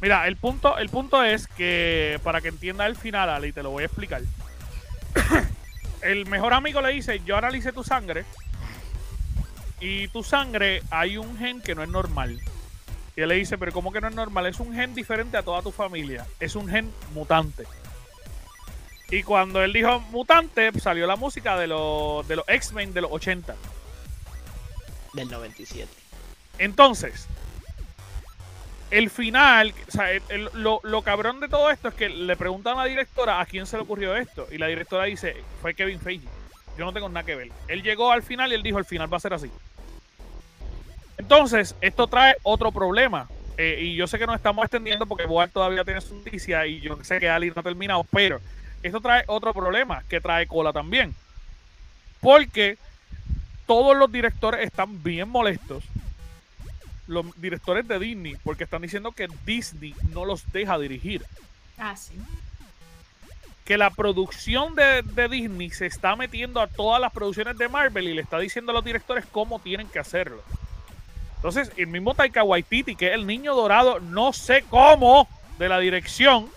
[0.00, 3.70] Mira, el punto, el punto es que para que entienda el final, Ali, te lo
[3.70, 4.20] voy a explicar.
[6.02, 8.24] el mejor amigo le dice, yo analicé tu sangre
[9.80, 12.38] y tu sangre hay un gen que no es normal.
[13.16, 14.46] Y él le dice, pero ¿cómo que no es normal?
[14.46, 16.26] Es un gen diferente a toda tu familia.
[16.38, 17.64] Es un gen mutante.
[19.10, 23.10] Y cuando él dijo mutante, salió la música de los, de los X-Men de los
[23.12, 23.54] 80.
[25.14, 25.88] Del 97.
[26.58, 27.26] Entonces,
[28.90, 32.36] el final, o sea, el- el- lo, lo cabrón de todo esto es que le
[32.36, 34.46] preguntan a la directora a quién se le ocurrió esto.
[34.50, 36.28] Y la directora dice, fue Kevin Feige.
[36.76, 37.50] Yo no tengo nada que ver.
[37.68, 39.50] Él llegó al final y él dijo, el final va a ser así.
[41.18, 43.28] Entonces, esto trae otro problema.
[43.58, 46.80] Eh, y yo sé que nos estamos extendiendo porque Boar todavía tiene su noticia y
[46.80, 48.38] yo sé que Ali no ha terminado, pero
[48.82, 51.14] esto trae otro problema que trae cola también.
[52.20, 52.76] Porque
[53.66, 55.84] todos los directores están bien molestos
[57.06, 61.24] los directores de Disney porque están diciendo que Disney no los deja dirigir.
[61.78, 62.14] Ah, sí.
[63.64, 68.08] Que la producción de, de Disney se está metiendo a todas las producciones de Marvel
[68.08, 70.42] y le está diciendo a los directores cómo tienen que hacerlo.
[71.36, 75.28] Entonces, el mismo Taika Waititi, que es el niño dorado, no sé cómo,
[75.58, 76.48] de la dirección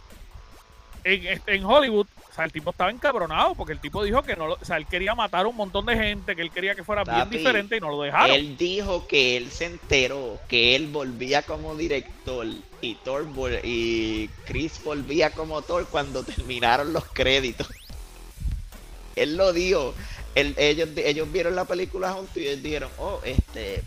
[1.04, 4.48] en, en Hollywood, o sea, el tipo estaba encabronado porque el tipo dijo que no,
[4.48, 6.84] lo- o sea, él quería matar a un montón de gente, que él quería que
[6.84, 8.36] fuera bien diferente y no lo dejaron.
[8.36, 12.46] Él dijo que él se enteró que él volvía como director
[12.82, 13.28] y Thor
[13.64, 17.68] y Chris volvía como Thor cuando terminaron los créditos.
[19.16, 19.94] Él lo dijo.
[20.36, 23.82] Él- ellos, ellos vieron la película juntos y ellos dijeron, oh, este,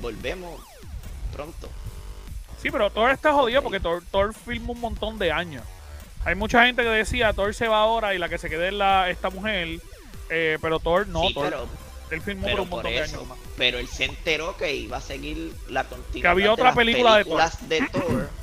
[0.00, 0.60] volvemos
[1.32, 1.68] pronto.
[2.60, 5.62] Sí, pero Thor está jodido porque Thor, Thor filma un montón de años.
[6.24, 8.74] Hay mucha gente que decía Thor se va ahora y la que se quede es
[8.74, 9.80] la, esta mujer.
[10.30, 11.66] eh, pero Thor no, Sí, Thor, pero,
[12.10, 13.38] él filmó por pero un por montón de años más.
[13.56, 16.22] Pero él se enteró que iba a seguir la continuidad.
[16.22, 17.38] Que había otra película de Thor.
[17.40, 18.30] películas de Thor.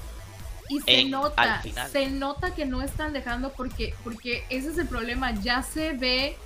[0.68, 4.88] Y se En- nota, se nota que no están dejando porque, porque ese es el
[4.88, 5.32] problema.
[5.43, 6.38] Ya se ve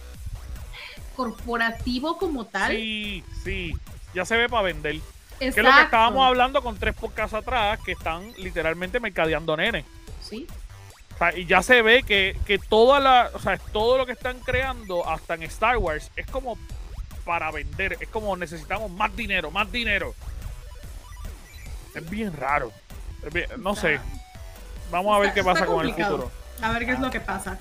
[1.15, 2.71] corporativo como tal.
[2.73, 3.73] Sí, sí,
[4.13, 4.97] ya se ve para vender.
[5.39, 9.85] Que es lo que estábamos hablando con tres podcasts atrás, que están literalmente mercadeando nenes.
[10.21, 10.45] Sí.
[11.15, 14.11] O sea, y ya se ve que, que toda la, o sea, todo lo que
[14.13, 16.57] están creando, hasta en Star Wars, es como
[17.25, 17.97] para vender.
[18.01, 20.13] Es como necesitamos más dinero, más dinero.
[21.95, 22.71] Es bien raro.
[23.25, 23.99] Es bien- no sé.
[24.91, 26.31] Vamos a ver está- qué pasa con el futuro.
[26.61, 27.57] A ver qué es lo que pasa.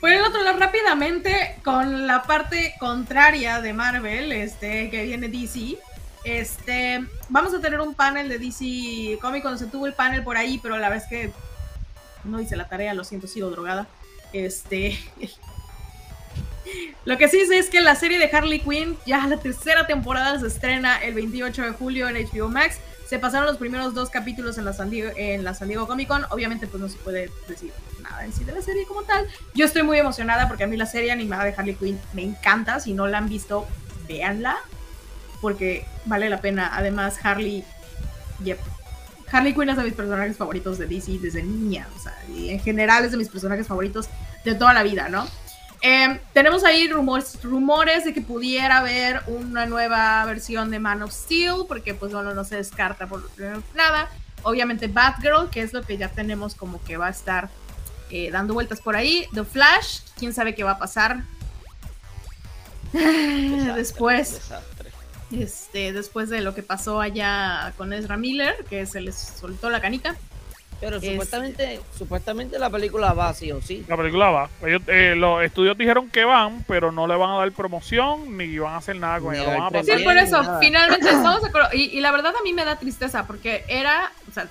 [0.00, 5.76] Por el otro lado, rápidamente, con la parte contraria de Marvel, este, que viene DC,
[6.24, 10.36] Este, vamos a tener un panel de DC Comic Con, se tuvo el panel por
[10.36, 11.32] ahí, pero la vez que
[12.24, 13.86] no hice la tarea, lo siento, sigo drogada.
[14.32, 14.98] Este,
[17.04, 20.38] lo que sí sé es que la serie de Harley Quinn, ya la tercera temporada
[20.38, 22.78] se estrena el 28 de julio en HBO Max.
[23.08, 26.08] Se pasaron los primeros dos capítulos en la San Diego, en la San Diego Comic
[26.08, 26.26] Con.
[26.30, 29.26] Obviamente, pues no se puede decir nada en sí de la serie como tal.
[29.54, 32.80] Yo estoy muy emocionada porque a mí la serie animada de Harley Quinn me encanta.
[32.80, 33.66] Si no la han visto,
[34.06, 34.58] véanla.
[35.40, 36.70] Porque vale la pena.
[36.74, 37.64] Además, Harley.
[38.44, 38.58] Yep.
[39.30, 41.86] Harley Quinn es de mis personajes favoritos de DC desde niña.
[41.96, 44.08] O sea, y en general es de mis personajes favoritos
[44.44, 45.26] de toda la vida, ¿no?
[45.80, 51.12] Eh, tenemos ahí rumores, rumores de que pudiera haber una nueva versión de Man of
[51.12, 53.30] Steel, porque pues bueno, no se descarta por
[53.74, 54.08] nada.
[54.42, 57.48] Obviamente Batgirl, que es lo que ya tenemos como que va a estar
[58.10, 59.26] eh, dando vueltas por ahí.
[59.34, 61.22] The Flash, quién sabe qué va a pasar.
[62.92, 64.77] Desastre, después, desastre.
[65.32, 69.80] Este, después de lo que pasó allá con Ezra Miller, que se les soltó la
[69.80, 70.16] canica.
[70.80, 73.84] Pero Es- supuestamente, supuestamente la película va sí o sí.
[73.88, 74.48] La película va.
[74.64, 78.58] Ellos, eh, los estudios dijeron que van, pero no le van a dar promoción ni
[78.60, 79.68] van a hacer nada con ella.
[79.82, 80.60] Sí, por eso, nada.
[80.60, 81.68] finalmente estamos de acuerdo.
[81.72, 84.48] Y, y la verdad a mí me da tristeza porque era, o sea,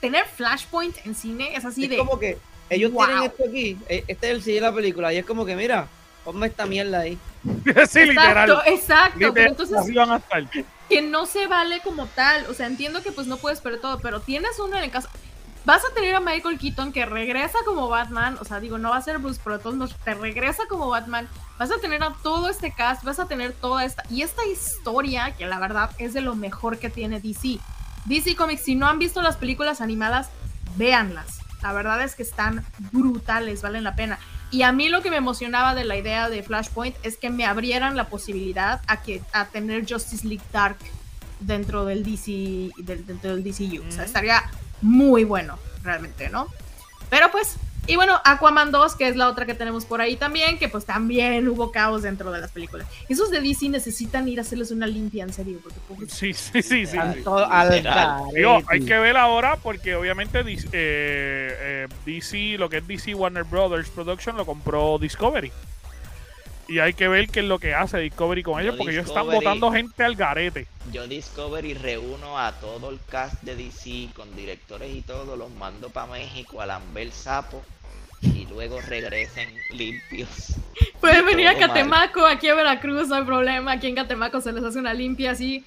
[0.00, 1.96] tener Flashpoint en cine es así es de...
[1.98, 2.38] como que
[2.68, 3.06] ellos Wow.
[3.06, 5.54] tienen esto aquí, eh, este es el sí de la película, y es como que,
[5.54, 5.86] mira,
[6.24, 7.18] ponme esta mierda ahí.
[7.88, 8.50] sí, literal.
[8.50, 9.34] Exacto, exacto.
[9.34, 10.44] Pero entonces, así van a estar.
[10.88, 12.46] que no se vale como tal.
[12.46, 15.08] O sea, entiendo que pues no puedes perder todo, pero tienes uno en el caso.
[15.64, 18.36] Vas a tener a Michael Keaton que regresa como Batman.
[18.40, 21.28] O sea, digo, no va a ser Bruce, pero todos modos te regresa como Batman.
[21.58, 24.02] Vas a tener a todo este cast, vas a tener toda esta.
[24.10, 27.60] Y esta historia, que la verdad es de lo mejor que tiene DC.
[28.06, 30.30] DC Comics, si no han visto las películas animadas,
[30.76, 31.38] véanlas.
[31.62, 34.18] La verdad es que están brutales, valen la pena.
[34.52, 37.46] Y a mí lo que me emocionaba de la idea de Flashpoint es que me
[37.46, 40.76] abrieran la posibilidad a, que, a tener Justice League Dark
[41.40, 43.82] dentro del DC del, dentro del DCU.
[43.88, 44.42] O sea, estaría
[44.82, 46.48] muy bueno, realmente, ¿no?
[47.08, 47.56] Pero pues,
[47.88, 50.84] y bueno, Aquaman 2, que es la otra que tenemos por ahí también, que pues
[50.86, 52.86] también hubo caos dentro de las películas.
[53.08, 56.62] Esos de DC necesitan ir a hacerles una limpia, en serio, porque pues, Sí, sí,
[56.62, 56.96] sí, sí.
[56.96, 58.32] Al al.
[58.32, 63.14] Digo, hay que ver ahora porque obviamente DC, eh, eh, DC, lo que es DC
[63.14, 65.50] Warner Brothers Production lo compró Discovery.
[66.68, 69.26] Y hay que ver qué es lo que hace Discovery con ellos porque ellos están
[69.26, 70.68] votando gente al garete.
[70.92, 75.90] Yo Discovery reúno a todo el cast de DC con directores y todo, los mando
[75.90, 77.62] para México a lamber sapo
[78.22, 80.28] y luego regresen limpios.
[81.00, 81.60] Pueden venir a mal.
[81.60, 83.72] Catemaco, aquí a Veracruz, no hay problema.
[83.72, 85.64] Aquí en Catemaco se les hace una limpia así.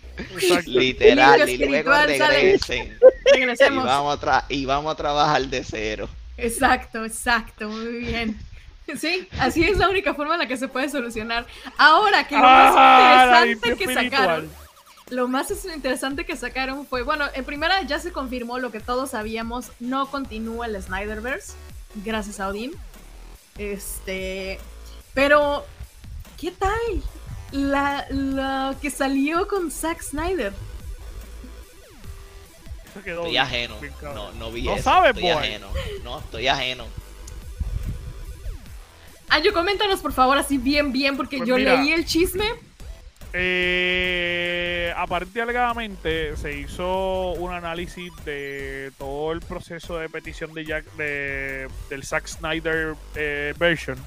[0.65, 2.97] Literal, y luego regresen.
[3.27, 3.83] Y Regresemos.
[3.85, 6.07] vamos, a y vamos a trabajar de cero.
[6.37, 8.39] Exacto, exacto, muy bien.
[8.99, 11.47] Sí, así es la única forma en la que se puede solucionar.
[11.75, 14.11] Ahora que lo Ah, más interesante que espiritual.
[14.11, 14.49] sacaron,
[15.09, 19.09] lo más interesante que sacaron fue, bueno, en primera ya se confirmó lo que todos
[19.09, 21.53] sabíamos, no continúa el Snyderverse,
[22.03, 22.71] gracias a Odin.
[23.57, 24.59] Este,
[25.13, 25.65] pero
[26.39, 26.71] ¿qué tal
[27.51, 30.53] la, la que salió con Zack Snyder?
[32.91, 33.75] Eso quedó Estoy ajeno.
[34.01, 34.83] No, no vi No eso.
[34.83, 35.31] sabes, estoy boy.
[35.43, 35.67] ajeno.
[36.03, 36.85] No, estoy ajeno.
[39.29, 41.75] Ayo, coméntanos por favor así bien, bien, porque Pues yo mira.
[41.81, 42.45] leí el chisme.
[43.37, 50.85] Eh, aparte alegadamente se hizo un análisis de todo el proceso de petición de Jack
[50.93, 53.97] de, del Zack Snyder eh, version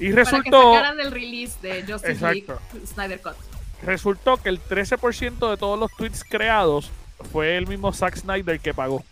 [0.00, 2.60] y Para que resultó sacaran el release de Justice Exacto.
[2.72, 3.36] League Snyder Cut.
[3.82, 6.90] resultó que el 13% de todos los tweets creados
[7.30, 9.04] fue el mismo Zack Snyder que pagó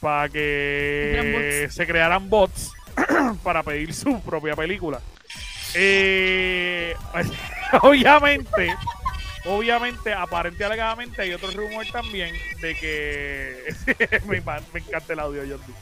[0.00, 2.72] para que se crearan bots
[3.44, 5.00] para pedir su propia película.
[5.74, 6.94] Eh,
[7.82, 8.74] obviamente,
[9.44, 13.74] obviamente, aparente y alegadamente hay otro rumor también de que
[14.26, 15.72] me, encanta el audio, Jordi.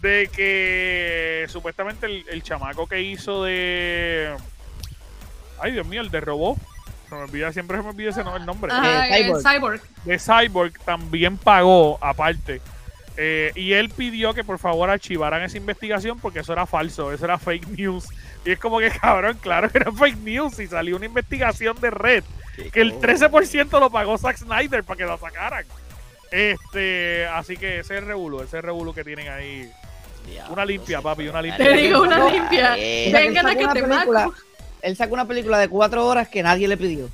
[0.00, 4.34] De que supuestamente el, el chamaco que hizo de.
[5.60, 6.58] Ay, Dios mío, el de robot.
[7.08, 8.70] Se me olvida, siempre se me olvida ese el nombre.
[8.70, 9.42] Ajá, Eh, el Cyborg.
[9.42, 9.82] Cyborg.
[10.04, 12.60] de Cyborg también pagó aparte.
[13.16, 17.24] Eh, y él pidió que por favor archivaran esa investigación porque eso era falso, eso
[17.24, 18.06] era fake news.
[18.44, 21.90] Y es como que cabrón, claro que era fake news y salió una investigación de
[21.90, 22.24] red
[22.72, 25.64] que el 13% lo pagó Zack Snyder para que la sacaran.
[26.30, 29.70] Este, así que ese es el revuelo, ese es el revuelo que tienen ahí.
[30.50, 31.64] Una limpia, papi, una limpia.
[31.64, 32.74] Te digo una No, limpia.
[32.76, 33.88] eh, sea, que él Catemaco.
[33.88, 34.30] película-
[34.82, 37.08] Él sacó una película de cuatro horas que nadie le pidió.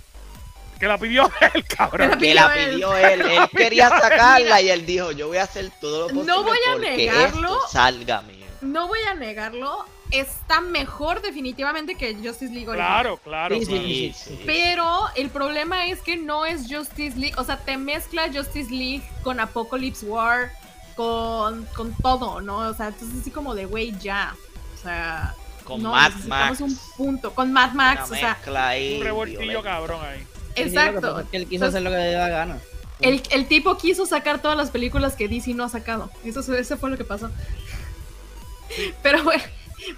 [0.80, 2.18] Que la pidió el cabrón.
[2.18, 3.20] que la pidió él.
[3.20, 3.30] él.
[3.30, 6.58] Él quería sacarla y él dijo, yo voy a hacer todo lo posible No voy
[6.68, 7.54] a porque negarlo.
[7.56, 8.46] esto salga mío.
[8.62, 9.86] No voy a negarlo.
[10.20, 13.02] Está mejor definitivamente que Justice League original.
[13.02, 13.58] Claro, claro.
[13.58, 13.82] Sí, claro.
[13.82, 14.36] Sí, sí.
[14.36, 14.42] sí.
[14.46, 19.02] Pero el problema es que no es Justice League, o sea, te mezcla Justice League
[19.22, 20.52] con Apocalypse War,
[20.96, 22.58] con, con todo, ¿no?
[22.58, 24.34] O sea, entonces así como de, güey, ya.
[24.74, 25.34] O sea,
[25.64, 26.60] Con no, Mad Max.
[26.60, 27.34] un punto.
[27.34, 28.38] Con Mad Max, Una o sea,
[28.68, 30.26] ahí Un revoltillo cabrón ahí.
[30.56, 31.00] Exacto.
[31.00, 32.58] pasa es que él quiso Entonces, hacer lo que le dio la gana.
[33.00, 36.10] el, el tipo quiso sacar todas las películas que DC no ha sacado.
[36.24, 37.30] Eso, eso fue lo que pasó.
[39.02, 39.42] Pero bueno,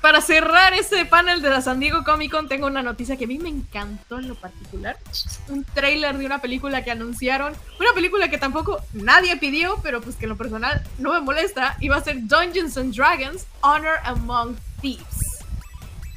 [0.00, 3.28] para cerrar este panel de la San Diego Comic Con, tengo una noticia que a
[3.28, 4.96] mí me encantó en lo particular.
[5.48, 7.54] Un trailer de una película que anunciaron.
[7.78, 11.76] Una película que tampoco nadie pidió, pero pues que en lo personal no me molesta.
[11.80, 15.36] Iba a ser Dungeons and Dragons Honor Among Thieves.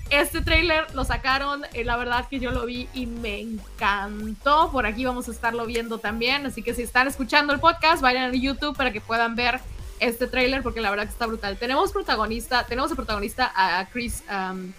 [0.10, 4.72] Este trailer lo sacaron, eh, la verdad que yo lo vi y me encantó.
[4.72, 6.48] Por aquí vamos a estarlo viendo también.
[6.48, 9.60] Así que si están escuchando el podcast, vayan a YouTube para que puedan ver
[10.00, 11.58] este trailer porque la verdad que está brutal.
[11.58, 14.72] Tenemos protagonista, tenemos de protagonista a Chris, um,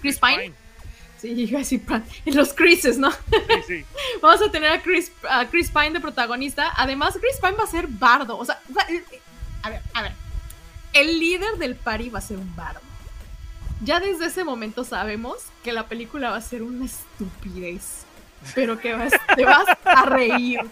[0.00, 0.52] Chris Pine.
[1.20, 2.04] Sí, iba a decir Pine.
[2.24, 3.10] En los Chrises, ¿no?
[3.10, 3.18] Sí,
[3.66, 3.84] sí.
[4.22, 6.72] Vamos a tener a Chris, a Chris Pine de protagonista.
[6.76, 8.38] Además, Chris Pine va a ser bardo.
[8.38, 9.20] O sea, eh, eh,
[9.62, 10.12] a ver, a ver.
[10.92, 12.80] El líder del party va a ser un bardo.
[13.82, 18.04] Ya desde ese momento sabemos que la película va a ser una estupidez.
[18.54, 20.60] Pero que vas, te vas a reír.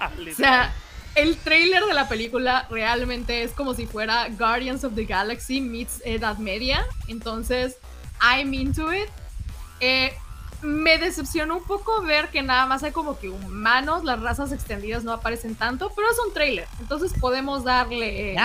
[0.00, 0.72] O sea,
[1.18, 6.00] el trailer de la película realmente es como si fuera Guardians of the Galaxy meets
[6.04, 6.86] Edad Media.
[7.08, 7.76] Entonces,
[8.22, 9.08] I'm into it.
[9.80, 10.12] Eh,
[10.62, 15.02] me decepcionó un poco ver que nada más hay como que humanos, las razas extendidas
[15.02, 16.66] no aparecen tanto, pero es un trailer.
[16.80, 18.36] Entonces podemos darle eh,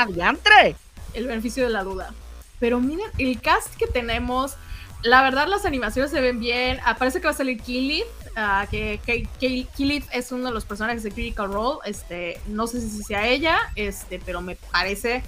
[1.14, 2.14] el beneficio de la duda.
[2.60, 4.56] Pero miren, el cast que tenemos,
[5.04, 6.80] la verdad las animaciones se ven bien.
[6.86, 8.06] Ah, parece que va a salir Killith,
[8.36, 9.68] ah, que, que, que
[10.12, 11.80] es uno de los personajes de Critical Role.
[11.86, 15.24] Este, no sé si sea ella, este, pero me parece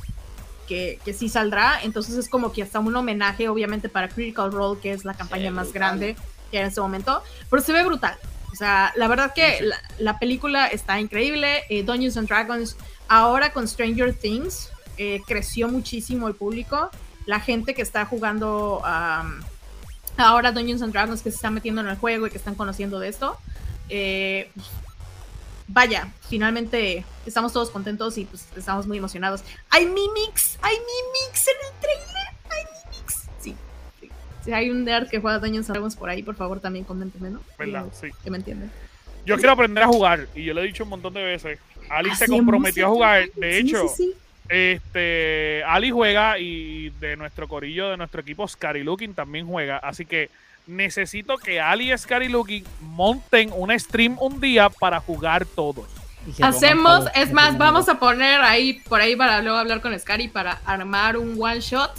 [0.68, 1.80] que, que sí saldrá.
[1.84, 5.51] Entonces es como que hasta un homenaje, obviamente, para Critical Role, que es la campaña
[5.51, 5.82] más brutal.
[5.82, 6.16] grande
[6.51, 7.22] que hay en este momento.
[7.49, 8.18] Pero se ve brutal.
[8.51, 11.64] O sea, la verdad que Sí, la, la película está increíble.
[11.70, 12.78] Eh, Dungeons and Dragons,
[13.10, 16.89] ahora con Stranger Things, eh, creció muchísimo el público.
[17.26, 18.82] La gente que está jugando
[20.18, 22.99] ahora Dungeons and Dragons, que se están metiendo en el juego y que están conociendo
[22.99, 23.38] de esto.
[23.89, 24.49] eh,
[25.68, 29.43] vaya, finalmente estamos todos contentos y pues estamos muy emocionados.
[29.70, 30.57] ¡Hay mimics!
[30.61, 32.28] ¡Hay mimics en el trailer!
[32.51, 33.16] ¡Hay mimics!
[33.39, 33.55] Sí.
[33.99, 34.09] sí.
[34.43, 37.32] Si hay un nerd que juega Dungeons and Dragons por ahí, por favor también coméntenme,
[37.32, 37.41] ¿no?
[37.57, 37.86] ¿Verdad?
[37.89, 38.13] Que- Sí.
[38.24, 38.72] Que me entienden.
[39.26, 41.57] Yo quiero aprender a jugar y yo lo he dicho un montón de veces.
[41.89, 43.30] Ali se comprometió a jugar.
[43.36, 44.13] De hecho, sí, sí.
[44.50, 49.78] Este Ali juega y de nuestro corillo, de nuestro equipo, Scary Looking también juega.
[49.78, 50.30] Así que
[50.68, 55.88] necesito que Ali y Scary Looking monten un stream un día para jugar todos.
[56.41, 60.60] Hacemos, es más, vamos a poner ahí, por ahí para luego hablar con Scary para
[60.66, 61.91] armar un one shot.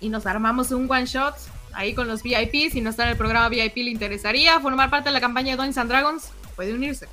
[0.00, 1.34] Y nos armamos un one shot
[1.72, 2.70] ahí con los VIP.
[2.70, 5.56] Si no está en el programa VIP, le interesaría formar parte de la campaña de
[5.56, 7.08] Dungeons and Dragons, puede unirse.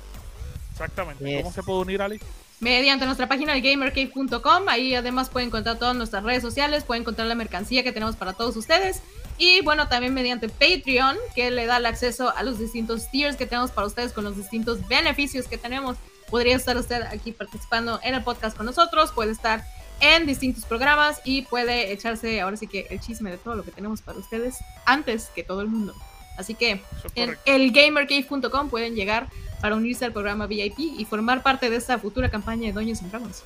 [0.72, 1.24] Exactamente.
[1.24, 1.42] Yes.
[1.42, 2.20] ¿Cómo se puede unir, Ali?
[2.60, 7.28] Mediante nuestra página de gamercave.com, ahí además pueden encontrar todas nuestras redes sociales, pueden encontrar
[7.28, 9.02] la mercancía que tenemos para todos ustedes.
[9.36, 13.44] Y bueno, también mediante Patreon, que le da el acceso a los distintos tiers que
[13.44, 15.98] tenemos para ustedes con los distintos beneficios que tenemos.
[16.30, 19.62] Podría estar usted aquí participando en el podcast con nosotros, puede estar
[20.00, 23.70] en distintos programas y puede echarse ahora sí que el chisme de todo lo que
[23.70, 25.94] tenemos para ustedes antes que todo el mundo.
[26.36, 26.82] Así que
[27.14, 29.28] en elgamercave.com pueden llegar
[29.60, 33.10] para unirse al programa VIP y formar parte de esta futura campaña de Dungeons and
[33.10, 33.42] Dragons.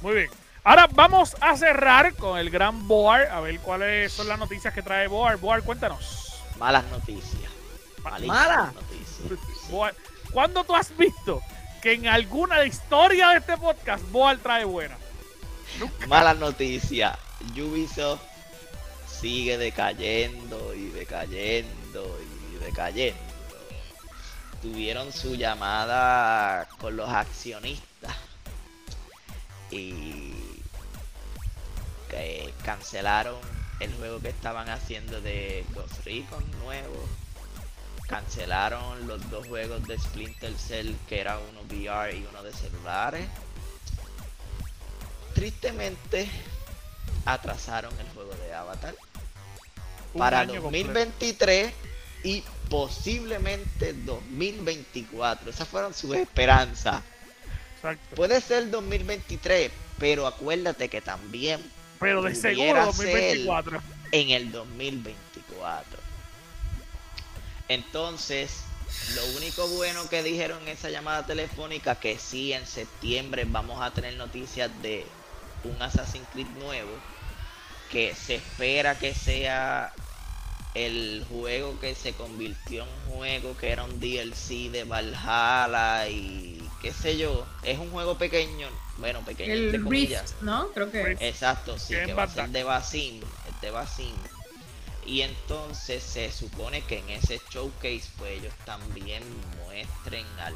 [0.00, 0.30] Muy bien.
[0.64, 4.82] Ahora vamos a cerrar con el gran Boar, a ver cuáles son las noticias que
[4.82, 5.38] trae Boar.
[5.38, 6.42] Boar, cuéntanos.
[6.58, 7.50] Malas noticias.
[8.02, 8.72] Malísimas Mala.
[8.74, 9.70] noticias.
[9.70, 9.94] Boar,
[10.32, 11.40] ¿cuándo tú has visto
[11.80, 14.96] que en alguna historia de este podcast Boar trae buena?
[16.08, 17.16] Malas noticias.
[17.56, 18.20] Ubisoft
[19.20, 23.18] sigue decayendo y decayendo y decayendo.
[24.62, 28.16] Tuvieron su llamada con los accionistas
[29.70, 30.32] y
[32.08, 33.36] que cancelaron
[33.80, 37.08] el juego que estaban haciendo de Ghost Recon nuevo.
[38.08, 43.28] Cancelaron los dos juegos de Splinter Cell que era uno VR y uno de celulares
[45.34, 46.28] tristemente
[47.24, 48.94] atrasaron el juego de Avatar
[50.18, 50.88] para año completo.
[50.88, 51.72] 2023
[52.24, 55.50] y posiblemente 2024.
[55.50, 57.02] Esas fueron sus esperanzas.
[57.76, 58.16] Exacto.
[58.16, 61.60] Puede ser 2023, pero acuérdate que también
[62.00, 63.82] Pero de seguro pudiera ser 2024.
[64.12, 66.00] en el 2024.
[67.68, 68.62] Entonces,
[69.14, 73.90] lo único bueno que dijeron en esa llamada telefónica que sí en septiembre vamos a
[73.92, 75.04] tener noticias de
[75.64, 76.90] un Assassin's Creed nuevo
[77.90, 79.92] que se espera que sea
[80.74, 86.62] el juego que se convirtió en un juego que era un DLC de Valhalla y
[86.80, 90.22] qué sé yo, es un juego pequeño, bueno, pequeño entre El comillas.
[90.32, 90.68] Rift, ¿no?
[90.68, 91.22] Creo que Rift.
[91.22, 93.20] Exacto, sí, Que va a ser de Basim,
[93.60, 94.14] de Basim.
[95.06, 99.22] Y entonces se supone que en ese showcase pues ellos también
[99.64, 100.54] muestren al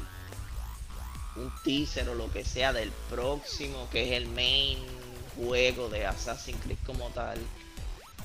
[1.35, 4.77] un teaser o lo que sea del próximo que es el main
[5.35, 7.39] juego de Assassin's Creed como tal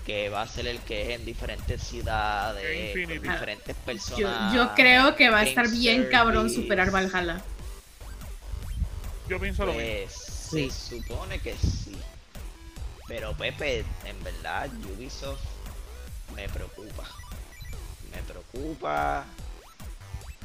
[0.08, 5.14] que va a ser el que es en diferentes ciudades con diferentes personas yo creo
[5.14, 7.42] que va a game estar bien cabrón superar Valhalla.
[9.28, 9.86] Yo pienso lo mismo.
[9.86, 10.12] Pues
[10.50, 10.70] Sí.
[10.70, 11.94] se supone que sí.
[13.06, 15.42] Pero Pepe, en verdad, Ubisoft
[16.34, 17.04] me preocupa.
[18.10, 19.26] Me preocupa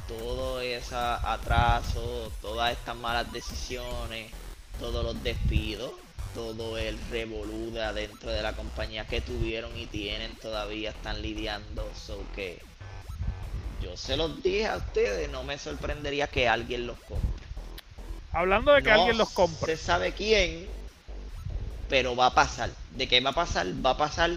[0.06, 4.30] todo ese atraso, todas estas malas decisiones,
[4.78, 5.92] todos los despidos,
[6.34, 11.88] todo el revolú de adentro de la compañía que tuvieron y tienen todavía están lidiando.
[11.94, 12.60] So que
[13.82, 17.46] yo se los dije a ustedes, no me sorprendería que alguien los compre.
[18.32, 19.76] Hablando de que No alguien los compre.
[19.76, 20.66] Se sabe quién,
[21.88, 22.70] pero va a pasar.
[22.90, 23.66] ¿De qué va a pasar?
[23.84, 24.30] Va a pasar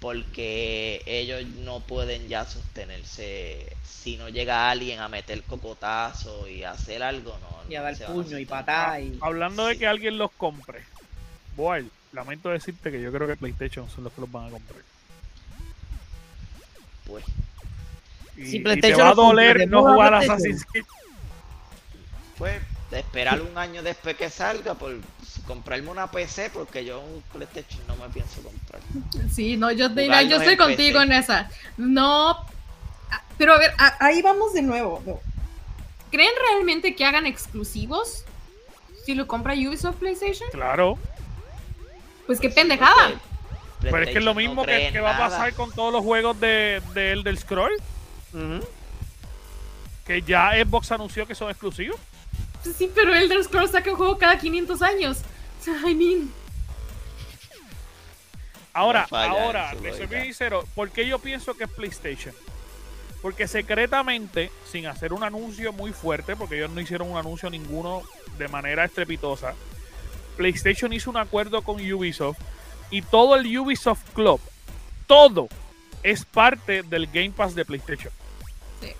[0.00, 3.76] porque ellos no pueden ya sostenerse.
[3.84, 7.70] Si no llega alguien a meter cocotazo y hacer algo, no.
[7.70, 9.18] Y a dar puño y patada y...
[9.20, 10.84] Hablando de que alguien los compre.
[11.56, 14.80] Boy, lamento decirte que yo creo que PlayStation son los que los van a comprar.
[17.06, 17.24] Pues,
[18.36, 20.32] Y, Si y te PlayStation va a doler no jugar PlayStation.
[20.36, 20.84] Assassin's Creed.
[22.36, 24.94] pues, de esperar un año después que salga, por
[25.46, 28.80] comprarme una PC, porque yo un PlayStation no me pienso comprar.
[29.32, 31.02] Sí, no, yo, yo estoy en contigo PC.
[31.04, 31.50] en esa.
[31.76, 32.30] No.
[33.10, 35.02] ah, Pero a ver, a- ahí vamos de nuevo.
[35.06, 35.18] no.
[36.10, 38.24] ¿Creen realmente que hagan exclusivos?
[39.04, 40.98] Si lo compra Ubisoft PlayStation, Claro,
[42.26, 43.12] pues qué pendejada.
[43.80, 46.38] pero es que es lo no mismo que, va a pasar con todos los juegos
[46.40, 47.72] de, de Elder Scroll,
[50.06, 51.98] que ya Xbox anunció que son exclusivos.
[52.62, 55.18] Pues Sí, pero Elder Scrolls saca un juego cada 500 años.
[55.60, 56.30] O sea, I mean,
[58.76, 61.70] Ahora, No falla en ahora, les soy bien sincero, ¿por qué yo pienso que es
[61.70, 62.34] PlayStation?
[63.22, 68.02] Porque secretamente, sin hacer un anuncio muy fuerte, porque ellos no hicieron un anuncio ninguno
[68.36, 69.54] de manera estrepitosa,
[70.36, 72.38] PlayStation hizo un acuerdo con Ubisoft
[72.90, 74.40] y todo el Ubisoft Club,
[75.06, 75.48] todo
[76.02, 78.12] es parte del Game Pass de PlayStation.
[78.80, 78.92] Sí.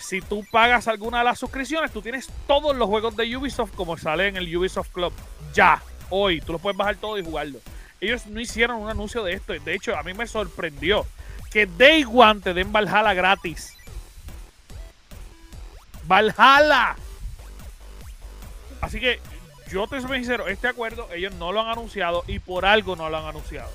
[0.00, 3.96] Si tú pagas alguna de las suscripciones, tú tienes todos los juegos de Ubisoft como
[3.96, 5.12] sale en el Ubisoft Club.
[5.54, 7.60] Ya, hoy, tú los puedes bajar todo y jugarlo.
[8.00, 9.52] Ellos no hicieron un anuncio de esto.
[9.52, 11.06] De hecho, a mí me sorprendió
[11.50, 13.74] que Day One te den Valhalla gratis.
[16.04, 16.96] Valhalla.
[18.80, 19.20] Así que
[19.70, 23.08] yo te soy sincero, este acuerdo ellos no lo han anunciado y por algo no
[23.10, 23.70] lo han anunciado.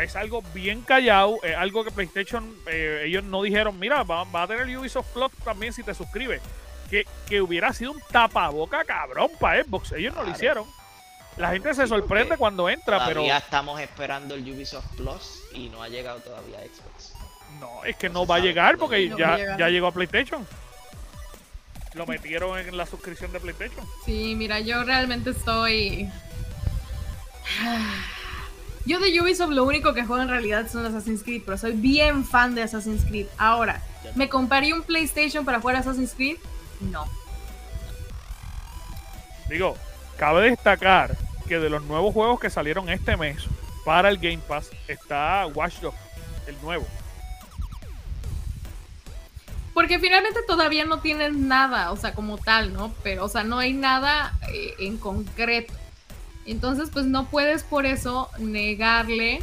[0.00, 4.42] Es algo bien callado, es algo que PlayStation, eh, ellos no dijeron, mira, va, va
[4.42, 6.40] a tener Ubisoft Club también si te suscribes.
[6.88, 9.92] Que, que hubiera sido un tapaboca cabrón para Xbox.
[9.92, 10.64] Ellos no lo hicieron.
[11.36, 15.68] La gente se Sí, sorprende cuando entra, pero Todavía estamos esperando el Ubisoft Plus y
[15.68, 17.12] no ha llegado todavía a Xbox.
[17.60, 19.06] no, es que no va a llegar porque.
[19.08, 19.58] No a ya, llegar.
[19.58, 20.46] ya llegó a PlayStation.
[21.94, 23.86] Lo metieron en la suscripción de PlayStation.
[24.04, 26.08] sí, mira, yo realmente estoy.
[28.86, 32.24] Yo de Ubisoft lo único que juego en realidad son Assassin's Creed, pero soy bien
[32.24, 33.26] fan de Assassin's Creed.
[33.36, 33.82] Ahora,
[34.14, 36.38] ¿me compraría un PlayStation para jugar Assassin's Creed?
[36.80, 37.04] No.
[39.50, 39.76] Digo,
[40.16, 43.44] cabe destacar que de los nuevos juegos que salieron este mes
[43.84, 45.98] para el Game Pass está Watch Dogs,
[46.46, 46.86] el nuevo.
[49.78, 52.92] Porque finalmente todavía no tienen nada, o sea, como tal, ¿no?
[53.04, 55.72] Pero, o sea, no hay nada eh, en concreto.
[56.46, 59.40] Entonces, pues no puedes por eso negarle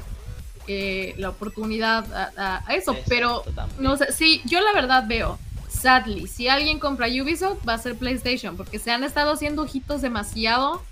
[0.67, 2.03] eh, la oportunidad
[2.37, 2.97] a, eso.
[3.07, 3.81] Pero, también.
[3.81, 5.39] no sé, sí, yo la verdad veo,
[5.69, 10.01] sadly, si alguien compra Ubisoft, va a ser PlayStation, porque se han estado haciendo ojitos
[10.01, 10.83] demasiado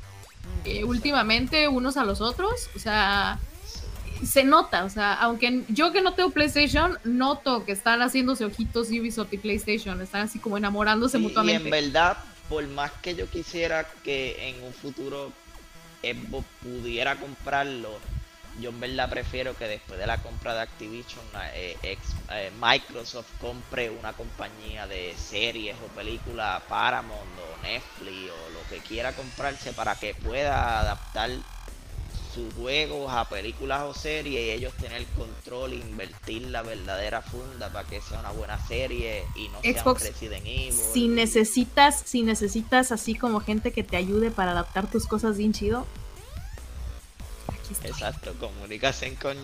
[0.64, 2.70] eh, últimamente unos a los otros.
[2.78, 3.40] O sea,
[4.26, 8.90] se nota, o sea, aunque yo que no tengo PlayStation, noto que están haciéndose ojitos
[8.90, 11.64] Ubisoft y PlayStation, están así como enamorándose Sí, mutuamente.
[11.64, 12.18] Y en verdad,
[12.50, 15.32] por más que yo quisiera que en un futuro
[16.02, 17.98] Xbox pudiera comprarlo,
[18.60, 21.24] yo en verdad prefiero que después de la compra de Activision,
[21.56, 28.50] eh, ex- eh, Microsoft compre una compañía de series o películas, Paramount o Netflix o
[28.52, 31.32] lo que quiera comprarse para que pueda adaptar
[32.34, 37.70] sus juegos a películas o series y ellos tener control e invertir la verdadera funda
[37.70, 40.74] para que sea una buena serie y no Xbox, sea un Resident Evil.
[40.74, 45.54] Si necesitas, si necesitas así como gente que te ayude para adaptar tus cosas bien
[45.54, 45.86] chido,
[47.48, 47.92] aquí estoy.
[47.92, 49.38] Exacto, comunicasen con,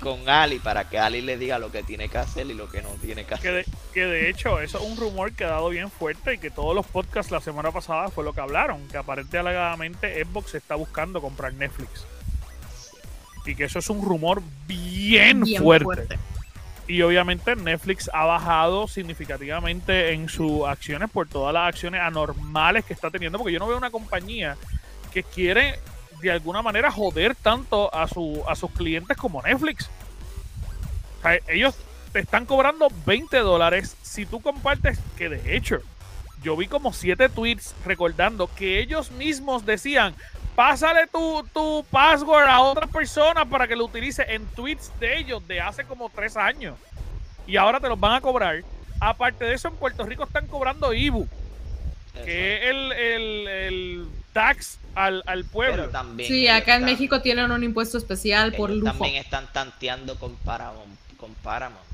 [0.00, 2.82] con Ali para que Ali le diga lo que tiene que hacer y lo que
[2.82, 3.54] no tiene que Que hacer.
[3.54, 6.50] de, que de hecho, eso es un rumor que ha dado bien fuerte y que
[6.50, 8.86] todos los podcasts la semana pasada fue lo que hablaron.
[8.88, 12.06] Que aparentemente alegadamente Xbox está buscando comprar Netflix.
[13.46, 15.84] Y que eso es un rumor bien, Bien fuerte.
[15.84, 16.18] fuerte.
[16.86, 22.92] Y obviamente Netflix ha bajado significativamente en sus acciones por todas las acciones anormales que
[22.92, 23.38] está teniendo.
[23.38, 24.56] Porque yo no veo una compañía
[25.12, 25.78] que quiere
[26.20, 29.88] de alguna manera joder tanto a, su, a sus clientes como Netflix.
[31.18, 31.74] O sea, ellos
[32.12, 35.78] te están cobrando 20 dólares si tú compartes, que de hecho,
[36.42, 40.14] yo vi como 7 tweets recordando que ellos mismos decían,
[40.54, 45.46] pásale tu, tu password a otra persona para que lo utilice en tweets de ellos
[45.46, 46.76] de hace como 3 años.
[47.46, 48.62] Y ahora te los van a cobrar.
[49.00, 51.28] Aparte de eso, en Puerto Rico están cobrando IBU,
[52.24, 55.76] que es el, el- el tax al, al pueblo.
[55.82, 58.84] Pero también Sí, acá en están- México tienen un impuesto especial por lujo.
[58.92, 60.96] también están tanteando con Paramount.
[61.18, 61.84] Con Paramount.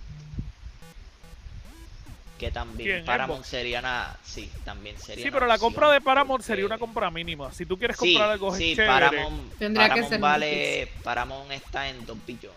[2.41, 3.05] Que también ¿Quién?
[3.05, 3.51] Paramount Xbox?
[3.51, 4.17] sería una.
[4.25, 7.53] Sí, también sería Sí, pero la compra de Paramount porque- sería una compra mínima.
[7.53, 11.53] Si tú quieres Sí, comprar algo sí, chévere, Paramount, Tendría que Paramount ser vale, Paramount
[11.53, 12.57] está en 2 billones,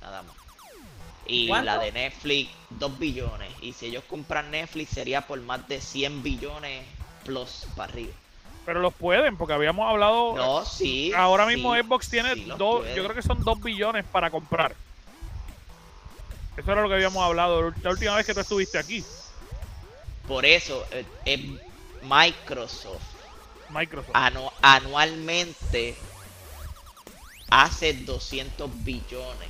[0.00, 0.36] nada más.
[1.26, 1.64] Y ¿Cuánto?
[1.64, 3.50] la de Netflix, 2 billones.
[3.60, 6.86] Y si ellos compran Netflix sería por más de 100 billones
[7.24, 8.12] plus para arriba.
[8.64, 10.36] pero los pueden, porque habíamos hablado.
[10.36, 11.12] No, sí.
[11.14, 14.74] ahora sí, mismo Xbox tiene sí dos, yo creo que son 2 billones para comprar.
[16.56, 19.04] Eso era lo que habíamos hablado la última vez que tú estuviste aquí,
[20.28, 21.40] Por eso, eh, es
[22.02, 23.02] Microsoft
[23.70, 24.14] Microsoft.
[24.14, 25.96] anu- anualmente
[27.50, 29.48] hace 200 billones.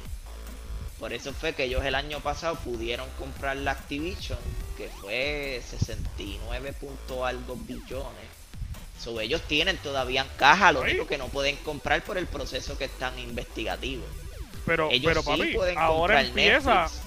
[0.98, 4.38] Por eso fue que ellos el año pasado pudieron comprar la Activision,
[4.76, 8.28] que fue 69 punto algo billones.
[8.98, 12.78] So, ellos tienen todavía en caja, lo único que no pueden comprar por el proceso
[12.78, 14.04] que están investigativo.
[14.64, 16.82] pero, Ellos pero sí papi, pueden ahora comprar empieza.
[16.84, 17.03] Netflix.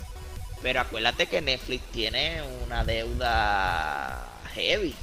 [0.62, 4.96] Pero acuérdate que Netflix tiene una deuda heavy.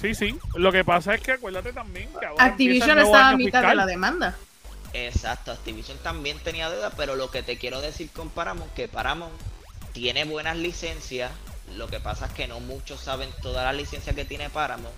[0.00, 0.38] Sí, sí.
[0.54, 3.86] Lo que pasa es que acuérdate también que ahora Activision está a mitad de la
[3.86, 4.36] demanda.
[4.92, 9.34] Exacto, Activision también tenía deuda, pero lo que te quiero decir con Paramount, que Paramount
[9.92, 11.30] tiene buenas licencias,
[11.76, 14.94] lo que pasa es que no muchos saben todas las licencias que tiene Paramount,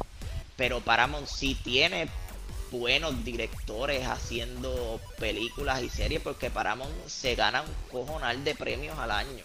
[0.57, 2.09] pero Paramount sí tiene
[2.73, 9.11] buenos directores haciendo películas y series, porque Paramount se gana un cojonal de premios al
[9.13, 9.45] año.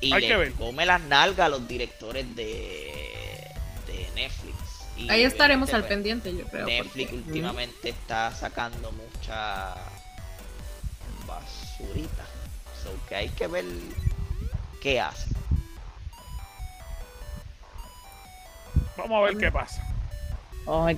[0.00, 0.52] Y Hay que le ver.
[0.54, 3.46] come las nalgas a los directores de,
[3.86, 4.56] de Netflix.
[4.96, 6.66] Y Ahí estaremos al pues, pendiente, yo creo.
[6.66, 9.74] Netflix porque- últimamente está sacando mucha
[11.26, 12.24] basurita.
[12.82, 13.64] So que hay que ver
[14.80, 15.28] qué hace.
[18.96, 19.82] Vamos a ver qué pasa.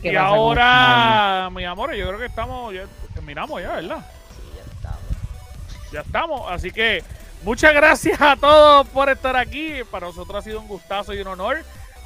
[0.02, 3.98] Y ahora, mi amor, yo creo que estamos, ya terminamos ya, ¿verdad?
[4.34, 5.92] Sí, ya estamos.
[5.92, 7.04] Ya estamos, así que
[7.42, 9.82] muchas gracias a todos por estar aquí.
[9.90, 11.58] Para nosotros ha sido un gustazo y un honor.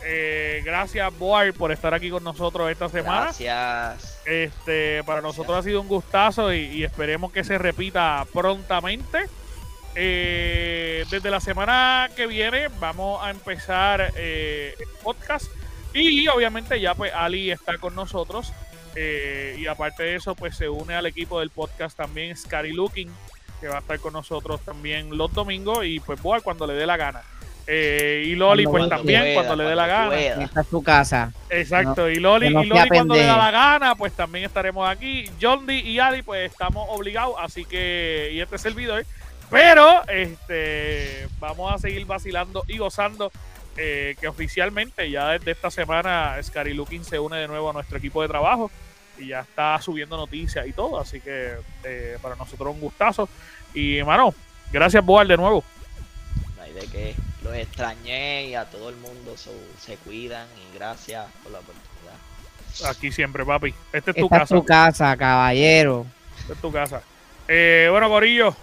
[0.04, 3.26] Eh, gracias, Boar, por estar aquí con nosotros esta semana.
[3.26, 4.20] Gracias.
[4.24, 9.28] Este, para nosotros ha sido un gustazo y, y esperemos que se repita prontamente.
[9.94, 15.44] Eh, desde la semana que viene vamos a empezar eh, el podcast
[15.94, 18.52] y obviamente ya pues Ali está con nosotros
[18.94, 23.10] eh, y aparte de eso pues se une al equipo del podcast también Scary Looking
[23.60, 26.84] que va a estar con nosotros también los domingos y pues Boa cuando le dé
[26.84, 27.22] la gana.
[27.66, 30.20] Eh, y Loli Cuando pues pueda, también cuando le dé la gana.
[30.20, 31.32] Esta es tu casa.
[31.48, 35.30] Exacto, y Loli, y Loli cuando le da la gana, pues también estaremos aquí.
[35.40, 39.06] John D y Adi, pues estamos obligados, así que, y este servidor.
[39.48, 43.30] Pero, este, vamos a seguir vacilando y gozando.
[43.76, 47.98] Eh, que oficialmente ya desde esta semana Scary Looking se une de nuevo a nuestro
[47.98, 48.70] equipo de trabajo
[49.18, 51.54] y ya está subiendo noticias y todo, así que
[51.84, 53.28] eh, para nosotros un gustazo.
[53.74, 54.34] Y, hermano,
[54.72, 55.64] gracias, Boal, de nuevo.
[56.56, 57.14] No hay de qué.
[57.42, 59.50] Los extrañé y a todo el mundo so-
[59.80, 62.90] se cuidan y gracias por la oportunidad.
[62.90, 63.74] Aquí siempre, papi.
[63.92, 64.54] Esta es tu Esta es casa.
[64.54, 66.06] tu casa, caballero.
[66.40, 67.02] Esta es tu casa.
[67.48, 68.54] Eh, bueno, Corillo.